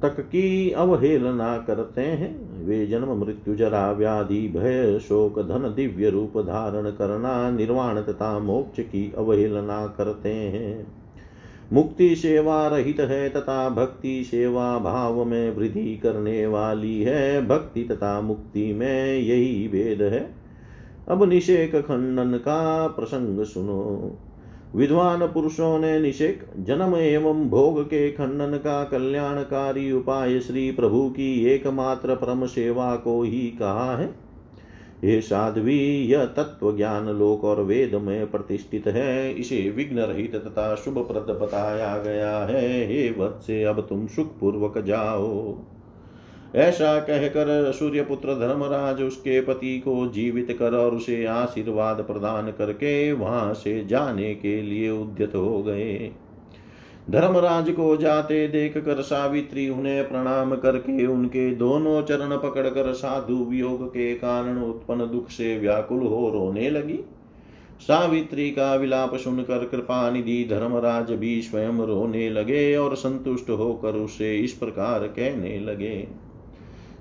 तक 0.05 0.21
की 0.21 0.71
अवहेलना 0.71 1.59
करते 1.59 2.01
हैं। 2.01 2.65
वे 2.65 2.87
जन्म, 2.87 3.21
मृत्यु, 3.21 3.55
जरा, 3.55 3.93
व्याधि, 3.93 4.49
भय, 4.49 4.99
शोक, 4.99 5.39
धन, 5.43 5.75
दिव्य 5.77 6.11
रूप 6.11 6.39
धारण 6.39 6.91
करना, 6.91 7.51
निर्वाण 7.51 8.01
तथा 8.01 8.39
मोक्ष 8.39 8.81
की 8.81 9.13
अवहेलना 9.19 9.87
करते 9.87 10.33
हैं। 10.33 11.05
मुक्ति 11.73 12.17
सेवा 12.17 12.69
रहित 12.69 13.01
है 13.01 13.29
तथा 13.29 13.69
भक्ति 13.69 14.25
सेवा 14.25 14.79
भाव 14.79 15.25
में 15.25 15.57
वृद्धि 15.57 15.97
करने 15.97 16.47
वाली 16.47 17.03
है। 17.03 17.47
भक्ति 17.47 17.83
तथा 17.83 18.21
मुक्ति 18.21 18.73
में 18.73 19.19
यही 19.19 19.69
भेद 19.69 20.03
है। 20.03 20.35
अब 21.09 21.25
निषेक 21.25 21.77
खंडन 21.77 22.39
का 22.39 22.89
प्रसंग 22.89 23.45
सुनो। 23.45 24.13
विद्वान 24.77 25.27
पुरुषों 25.27 25.79
ने 25.79 26.01
निषेक, 26.01 26.47
जन्म 26.59 26.97
एवं 26.97 27.49
भोग 27.49 27.85
के 27.85 28.11
खंडन 28.11 28.57
का 28.57 28.85
कल्याणकारी 28.85 29.93
उपाय 29.93 30.41
श्री 30.41 30.71
प्रभु 30.71 31.11
की 31.11 31.45
एकमात्र 31.45 32.15
परम 32.15 32.47
सेवा 32.47 32.97
को 32.97 33.23
ही 33.23 33.41
कहा 33.41 33.97
है। 33.97 34.15
ये 35.05 35.21
साध्वी, 35.21 36.05
यह 36.05 36.25
तत्व 36.25 36.77
ज्ञान 36.77 37.07
लोक 37.07 37.45
और 37.45 37.63
वेद 37.63 37.95
में 37.95 38.31
प्रतिष्ठित 38.31 38.87
है। 38.87 39.33
इसे 39.33 39.73
विघ्न 39.77 39.99
रहित 39.99 40.37
तथा 40.37 40.75
शुभ 40.75 40.99
प्रद 40.99 41.35
बताया 41.43 41.99
गया 41.99 42.39
है। 42.39 42.87
हे 42.87 43.15
वत्से, 43.19 43.65
अब 43.65 43.81
तुम 43.81 44.07
सुख 44.07 44.39
पूर्वक 44.39 44.79
जाओ। 44.79 45.59
ऐसा 46.55 46.99
कहकर 47.01 47.73
सूर्यपुत्र 47.73 48.35
धर्मराज 48.35 49.03
उसके 49.03 49.41
पति 49.41 49.79
को 49.79 50.07
जीवित 50.07 50.57
कर 50.59 50.75
और 50.75 50.95
उसे 50.95 51.25
आशीर्वाद 51.25 52.01
प्रदान 52.01 52.51
करके 52.51 53.13
वहाँ 53.13 53.55
से 53.55 53.85
जाने 53.85 54.35
के 54.35 54.61
लिए 54.63 54.91
उद्यत 54.91 55.35
हो 55.35 55.63
गए। 55.63 56.11
धर्मराज 57.11 57.71
को 57.71 57.97
जाते 57.97 58.47
देख 58.49 58.79
कर 58.79 59.03
सावित्री 59.03 59.69
उन्हें 59.69 60.09
प्रणाम 60.09 60.55
करके 60.55 61.07
उनके 61.07 61.55
दोनों 61.55 62.03
चरण 62.03 62.37
पकड़कर 62.37 62.93
साधु 62.93 63.37
वियोग 63.45 63.87
के 63.89 64.15
कारण 64.15 64.63
उत्पन्न 64.63 65.11
दुख 65.11 65.29
से 65.29 65.59
व्याकुल 65.59 66.03
हो 66.03 66.29
रोने 66.31 66.71
लगी। 66.71 66.99
सावित्री 67.81 68.51
का 68.51 68.75
विलाप 68.75 69.15
सुनकर 69.15 69.65
कृपा 69.65 70.11
निधि 70.11 70.47
धर्मराज 70.51 71.11
भी 71.13 71.41
स्वयं 71.43 71.87
रोने 71.87 72.29
लगे 72.31 72.77
और 72.77 72.95
संतुष्ट 72.97 73.51
होकर 73.51 73.95
उसे 73.95 74.37
इस 74.39 74.53
प्रकार 74.53 75.07
कहने 75.09 75.59
लगे। 75.61 76.24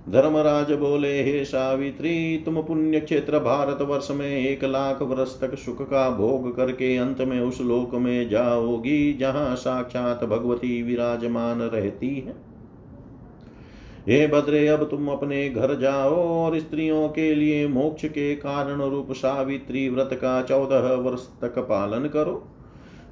धर्मराज 0.10 0.72
बोले, 0.72 1.24
हे 1.24 1.46
सावित्री, 1.46 2.38
तुम 2.38 2.62
पुण्य 2.62 3.00
क्षेत्र 3.00 3.40
भारत 3.40 3.82
वर्ष 3.82 4.12
में 4.12 4.38
एक 4.38 4.64
लाख 4.64 5.02
वर्ष 5.02 5.42
तक 5.42 5.56
सुख 5.56 5.82
का 5.82 6.10
भोग 6.10 6.56
करके 6.56 6.98
अंत 6.98 7.22
में 7.22 7.42
उस 7.42 7.62
लोक 7.62 7.96
में 7.96 8.30
जाओगी 8.30 9.14
जहाँ 9.14 9.56
साक्षात 9.56 10.24
भगवती 10.24 10.84
विराजमान 10.84 11.62
रहती 11.62 12.16
है। 12.16 12.36
हे 14.08 14.28
भद्रे 14.28 14.68
अब 14.68 14.84
तुम 14.84 15.08
अपने 15.08 15.50
घर 15.50 15.80
जाओ 15.80 16.16
और 16.16 16.60
स्त्रियों 16.60 17.10
के 17.10 17.36
लिए 17.36 17.68
मोक्ष 17.68 18.06
के 18.06 18.36
कारण 18.36 18.82
रूप 18.82 19.12
सावित्री 19.12 19.90
व्रत 19.90 20.10
का 20.14 20.42
चौदह 20.42 20.94
वर्ष 20.94 21.28
तक 21.42 21.60
पालन 21.60 22.08
करो। 22.08 22.48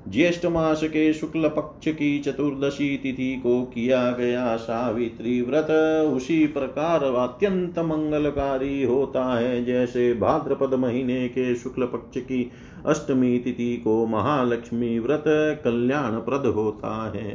ज्येष्ठ 0.07 0.45
मास 0.45 0.83
के 0.83 1.13
शुक्ल 1.13 1.47
पक्ष 1.47 1.87
की 1.87 2.19
चतुर्दशी 2.19 2.97
तिथि 2.97 3.39
को 3.43 3.61
किया 3.63 4.11
गया 4.11 4.55
सावित्री 4.55 5.41
व्रत। 5.41 5.67
उसी 6.13 6.47
प्रकार 6.47 7.03
अत्यंत 7.03 7.79
मंगलकारी 7.79 8.83
होता 8.83 9.39
है, 9.39 9.65
जैसे 9.65 10.13
भाद्रपद 10.13 10.73
महीने 10.73 11.27
के 11.27 11.55
शुक्ल 11.55 11.85
पक्ष 11.85 12.17
की 12.17 12.51
अष्टमी 12.85 13.37
तिथि 13.39 13.77
को 13.77 14.05
महालक्ष्मी 14.05 14.99
व्रत 14.99 15.23
कल्याण 15.63 16.11
प्रद 16.11 16.45
होता 16.45 17.13
है। 17.15 17.31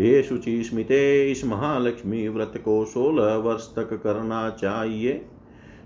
ये 0.00 0.22
शुचि 0.22 0.64
स्मिते, 0.64 1.30
इस 1.30 1.44
महालक्ष्मी 1.44 2.28
व्रत 2.28 2.52
को 2.64 2.84
सोलह 2.84 3.34
वर्ष 3.34 3.62
तक 3.76 4.00
करना 4.04 4.50
चाहिए। 4.50 5.24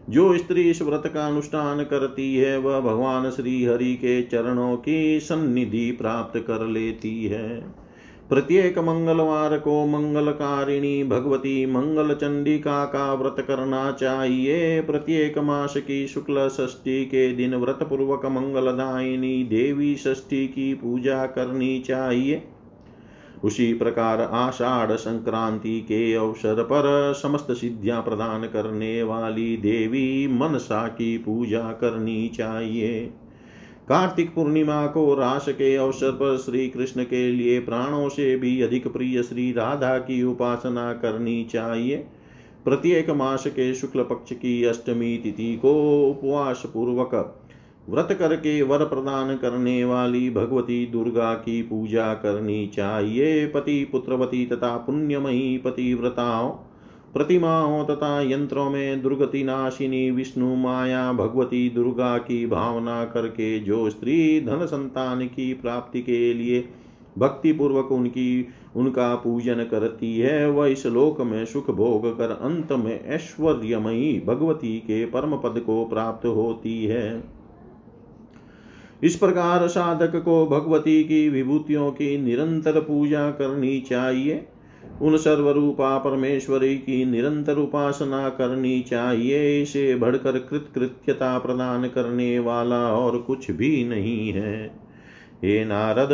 जो 0.08 0.38
स्त्री 0.38 0.70
इस 0.70 0.82
व्रत 0.82 1.02
का 1.14 1.26
अनुष्ठान 1.26 1.84
करती 1.84 2.36
है, 2.36 2.58
वह 2.58 2.80
भगवान 2.80 3.30
श्री 3.30 3.64
हरि 3.64 3.94
के 3.94 4.22
चरणों 4.22 4.76
की 4.76 5.20
सन्निधि 5.20 5.90
प्राप्त 5.90 6.38
कर 6.38 6.66
लेती 6.66 7.24
है। 7.24 7.80
प्रत्येक 8.28 8.78
मंगलवार 8.78 9.58
को 9.58 9.86
मंगलकारिणी 9.86 11.04
भगवती 11.04 11.66
मंगल 11.66 12.14
चंडिका 12.14 12.84
का 12.84 13.14
व्रत 13.14 13.36
करना 13.48 13.92
चाहिए। 13.92 14.80
प्रत्येक 14.80 15.38
मास 15.38 15.74
की 15.76 16.06
शुक्ल 16.06 16.48
षष्ठी 16.48 17.04
के 17.04 17.32
दिन 17.32 17.54
व्रत 17.54 17.78
पूर्वक 17.82 18.26
मंगलदायिनी 18.26 19.44
देवी 19.44 19.96
षष्ठी 19.96 20.46
की 20.46 20.74
पूजा 20.74 21.26
करनी 21.26 21.80
चाहिए। 21.80 22.42
उसी 23.44 23.74
प्रकार 23.74 24.20
आषाढ़ 24.20 24.92
संक्रांति 24.92 25.80
के 25.80 26.14
अवसर 26.14 26.62
पर 26.62 27.12
समस्त 27.22 27.52
सिद्धियाँ 27.52 28.02
प्रदान 28.02 28.44
करने 28.44 29.02
वाली 29.02 29.56
देवी 29.56 30.26
मनसा 30.26 30.88
की 30.88 31.18
पूजा 31.18 31.72
करनी 31.72 32.28
चाहिए। 32.28 33.12
कार्तिक 33.88 34.34
पूर्णिमा 34.34 34.86
को 34.86 35.14
रास 35.14 35.46
के 35.48 35.76
अवसर 35.76 36.10
पर 36.10 36.36
श्री 36.36 36.68
कृष्ण 36.68 37.04
के 37.04 37.30
लिए 37.32 37.60
प्राणों 37.60 38.08
से 38.08 38.36
भी 38.36 38.62
अधिक 38.62 38.88
प्रिय 38.88 39.22
श्री 39.22 39.52
राधा 39.52 39.98
की 39.98 40.22
उपासना 40.22 40.92
करनी 40.92 41.44
चाहिए। 41.44 41.96
प्रत्येक 42.64 43.10
मास 43.10 43.46
के 43.46 43.74
शुक्ल 43.74 44.02
पक्ष 44.02 44.32
की 44.32 44.64
अष्टमी 44.64 45.16
तिथि 45.16 45.56
को 45.56 45.72
उपवास 46.10 46.62
पूर्वक 46.66 47.14
व्रत 47.88 48.08
करके 48.18 48.62
वर 48.62 48.84
प्रदान 48.84 49.36
करने 49.36 49.84
वाली 49.84 50.30
भगवती 50.30 50.86
दुर्गा 50.86 51.34
की 51.34 51.62
पूजा 51.62 52.14
करनी 52.14 52.66
चाहिए। 52.66 53.46
पति 53.46 53.84
पुत्रवती 53.84 54.46
तथा 54.46 54.76
पुण्यमयी 54.76 55.58
पतिव्रताओं, 55.58 56.50
प्रतिमाओं 57.12 57.84
तथा 57.84 58.20
यंत्रों 58.20 58.70
में 58.70 59.02
दुर्गति 59.02 59.44
नाशिनी 59.44 60.10
विष्णु 60.10 60.56
माया 60.56 61.12
भगवती 61.12 61.70
दुर्गा 61.70 62.18
की 62.18 62.46
भावना 62.46 63.04
करके 63.04 63.58
जो 63.58 63.90
स्त्री 63.90 64.40
धन 64.40 64.66
संतान 64.66 65.26
की 65.26 65.54
प्राप्ति 65.54 66.02
के 66.02 66.34
लिए 66.34 66.68
भक्ति 67.18 67.52
पूर्वक 67.52 67.92
उनकी, 67.92 68.46
उनका 68.76 69.14
पूजन 69.14 69.54
करती 69.54 70.18
है, 70.18 70.50
वह 70.50 70.66
इस 70.66 70.86
लोक 70.86 71.20
में 71.20 71.44
सुख 71.44 71.70
भोग 71.70 72.18
कर 72.18 72.30
अंत 72.30 72.72
में 72.72 73.04
ऐश्वर्यमयी 73.04 74.22
भगवती 74.26 74.78
के 74.78 75.04
परम 75.06 75.36
पद 75.36 75.60
को 75.60 75.84
प्राप्त 75.84 76.26
होती 76.26 76.84
है। 76.84 77.39
इस 79.02 79.16
प्रकार 79.16 79.68
साधक 79.68 80.16
को 80.16 80.46
भगवती 80.46 81.04
की 81.04 81.28
विभूतियों 81.28 81.90
की 81.90 82.18
निरंतर 82.18 82.80
पूजा 82.80 83.30
करनी 83.30 83.80
चाहिए। 83.80 84.46
उन 85.02 85.16
सर्वरूपा 85.16 85.98
परमेश्वरी 85.98 86.76
की 86.76 87.04
निरंतर 87.04 87.56
उपासना 87.56 88.28
करनी 88.28 88.80
चाहिए। 88.80 89.62
इसे 89.62 89.94
बढ़कर 89.94 90.38
कृतकृत्यता 90.38 91.38
प्रदान 91.38 91.88
करने 91.88 92.38
वाला 92.38 92.88
और 92.94 93.18
कुछ 93.18 93.50
भी 93.50 93.84
नहीं 93.84 94.32
है। 94.32 94.66
हे 95.44 95.64
नारद, 95.64 96.12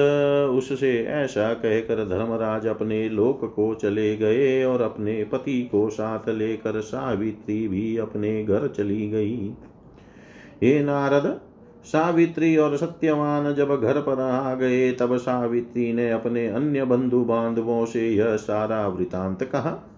उससे 0.51 1.03
ऐसा 1.03 1.55
कहकर 1.55 2.09
धर्मराज 2.09 2.67
अपने 2.67 3.09
लोक 3.09 3.53
को 3.57 3.75
चले 3.75 4.17
गए 4.17 4.65
और 4.65 4.83
अपने 4.83 5.25
पति 5.25 5.69
को 5.73 5.91
साथ 5.91 6.29
लेकर 6.29 6.81
सावित्री 6.81 7.69
भी 7.69 7.97
अपने 7.97 8.45
घर 8.45 8.69
चली 8.69 9.11
गई। 9.11 9.51
हे 10.63 10.83
नारद 10.83 11.41
सावित्री 11.87 12.57
और 12.57 12.77
सत्यवान 12.77 13.55
जब 13.55 13.81
घर 13.81 14.01
पर 14.01 14.21
आ 14.21 14.55
गए, 14.55 14.93
तब 14.93 15.17
सावित्री 15.17 15.93
ने 15.93 16.11
अपने 16.11 16.47
अन्य 16.47 16.85
बंधु 16.85 17.21
बांधवों 17.25 17.87
से 17.87 18.11
यह 18.11 18.37
सारा 18.37 18.89
वृतांत 18.89 19.45
कहा। 19.45 19.91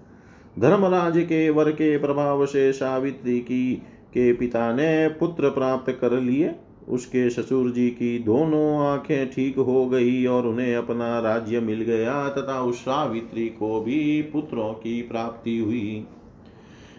धर्मराज 0.58 1.18
के 1.18 1.50
वर 1.50 1.70
के 1.70 1.98
प्रभाव 1.98 2.46
से 2.46 2.72
सावित्री 2.72 3.40
की, 3.40 3.74
के 4.08 4.32
पिता 4.32 4.72
ने 4.72 5.08
पुत्र 5.08 5.50
प्राप्त 5.50 5.98
कर 6.00 6.12
लिए। 6.12 6.54
उसके 6.88 7.30
ससुर 7.30 7.70
जी 7.70 7.90
की 7.90 8.18
दोनों 8.18 8.86
आँखें 8.86 9.30
ठीक 9.30 9.58
हो 9.58 9.86
गई 9.86 10.26
और 10.26 10.46
उन्हें 10.46 10.76
अपना 10.76 11.20
राज्य 11.20 11.60
मिल 11.60 11.80
गया, 11.80 12.28
तथा 12.28 12.62
उस 12.62 12.80
सावित्री 12.80 13.46
को 13.46 13.80
भी 13.80 14.22
पुत्रों 14.22 14.72
की 14.72 15.02
प्राप्ति 15.02 15.58
हुई। 15.58 16.06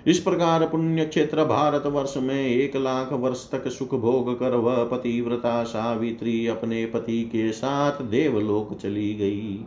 इस 0.10 0.20
प्रकार 0.20 0.66
पुण्य 0.68 1.06
क्षेत्र 1.06 1.44
भारत 1.46 1.84
वर्ष 1.86 2.14
में 2.18 2.48
एक 2.48 2.76
लाख 2.76 3.12
वर्ष 3.14 3.52
तक 3.52 3.68
सुख 3.68 3.94
भोग 3.96 4.40
कर 4.40 4.56
वह 4.56 4.84
पतिव्रता 4.84 5.64
सावित्री 5.64 6.48
अपने 6.48 6.86
पति 6.86 7.22
के 7.24 7.52
साथ 7.52 8.02
देवलोक 8.02 8.74
चली 8.78 9.14
गई। 9.16 9.60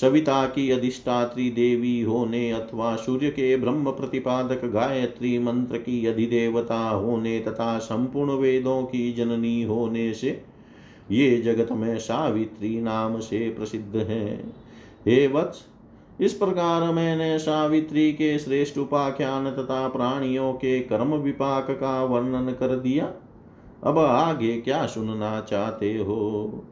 सविता 0.00 0.46
की 0.46 0.70
अधिष्ठात्री 0.70 1.50
देवी 1.50 2.00
होने 2.00 2.50
अथवा 2.50 2.96
सूर्य 2.96 3.30
के 3.30 3.56
ब्रह्म 3.56 3.90
प्रतिपादक 3.90 4.64
गायत्री 4.64 5.38
मंत्र 5.38 5.78
की 5.78 6.06
अधिदेवता 6.06 6.88
होने 6.88 7.38
तथा 7.40 7.78
संपूर्ण 7.78 8.32
वेदों 8.32 8.82
की 8.82 9.12
जननी 9.12 9.62
होने 9.62 10.12
से 10.14 10.42
ये 11.10 11.36
जगत 11.36 11.72
में 11.72 11.98
सावित्री 11.98 12.80
नाम 12.80 13.18
से 13.20 13.48
प्रसिद्ध 13.50 13.96
है। 13.96 14.36
हे 15.06 15.26
वत्स 15.26 15.66
इस 16.20 16.32
प्रकार 16.32 16.92
मैंने 16.92 17.38
सावित्री 17.38 18.12
के 18.12 18.38
श्रेष्ठ 18.38 18.78
उपाख्यान 18.78 19.50
तथा 19.50 19.88
प्राणियों 19.88 20.52
के 20.52 20.80
कर्म 20.80 21.14
विपाक 21.14 21.70
का 21.70 22.04
वर्णन 22.04 22.52
कर 22.52 22.76
दिया। 22.76 23.12
अब 23.84 23.98
आगे 23.98 24.60
क्या 24.60 24.86
सुनना 24.86 25.40
चाहते 25.40 25.94
हो? 25.94 26.64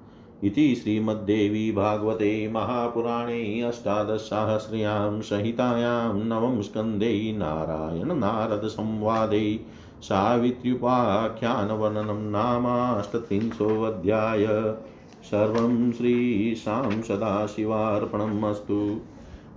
इति 0.44 0.74
श्रीमद्देवी 0.74 1.72
भागवते 1.72 2.52
महापुराणे 2.52 3.60
अष्टादशसाहस्र्यां 3.60 5.20
संहितायां 5.20 6.14
नवम 6.14 6.60
स्कन्धे 6.60 7.34
नारायण 7.38 8.14
नारद 8.14 8.68
संवादे। 8.68 9.60
सावित्र्युपाख्यानवर्णनं 10.02 12.30
नामाष्टत्रिंशोऽध्याय। 12.30 14.74
सर्वं 15.22 15.92
श्रीशां 15.92 17.02
सदाशिवार्पणम् 17.02 18.44
अस्तु। 18.44 19.00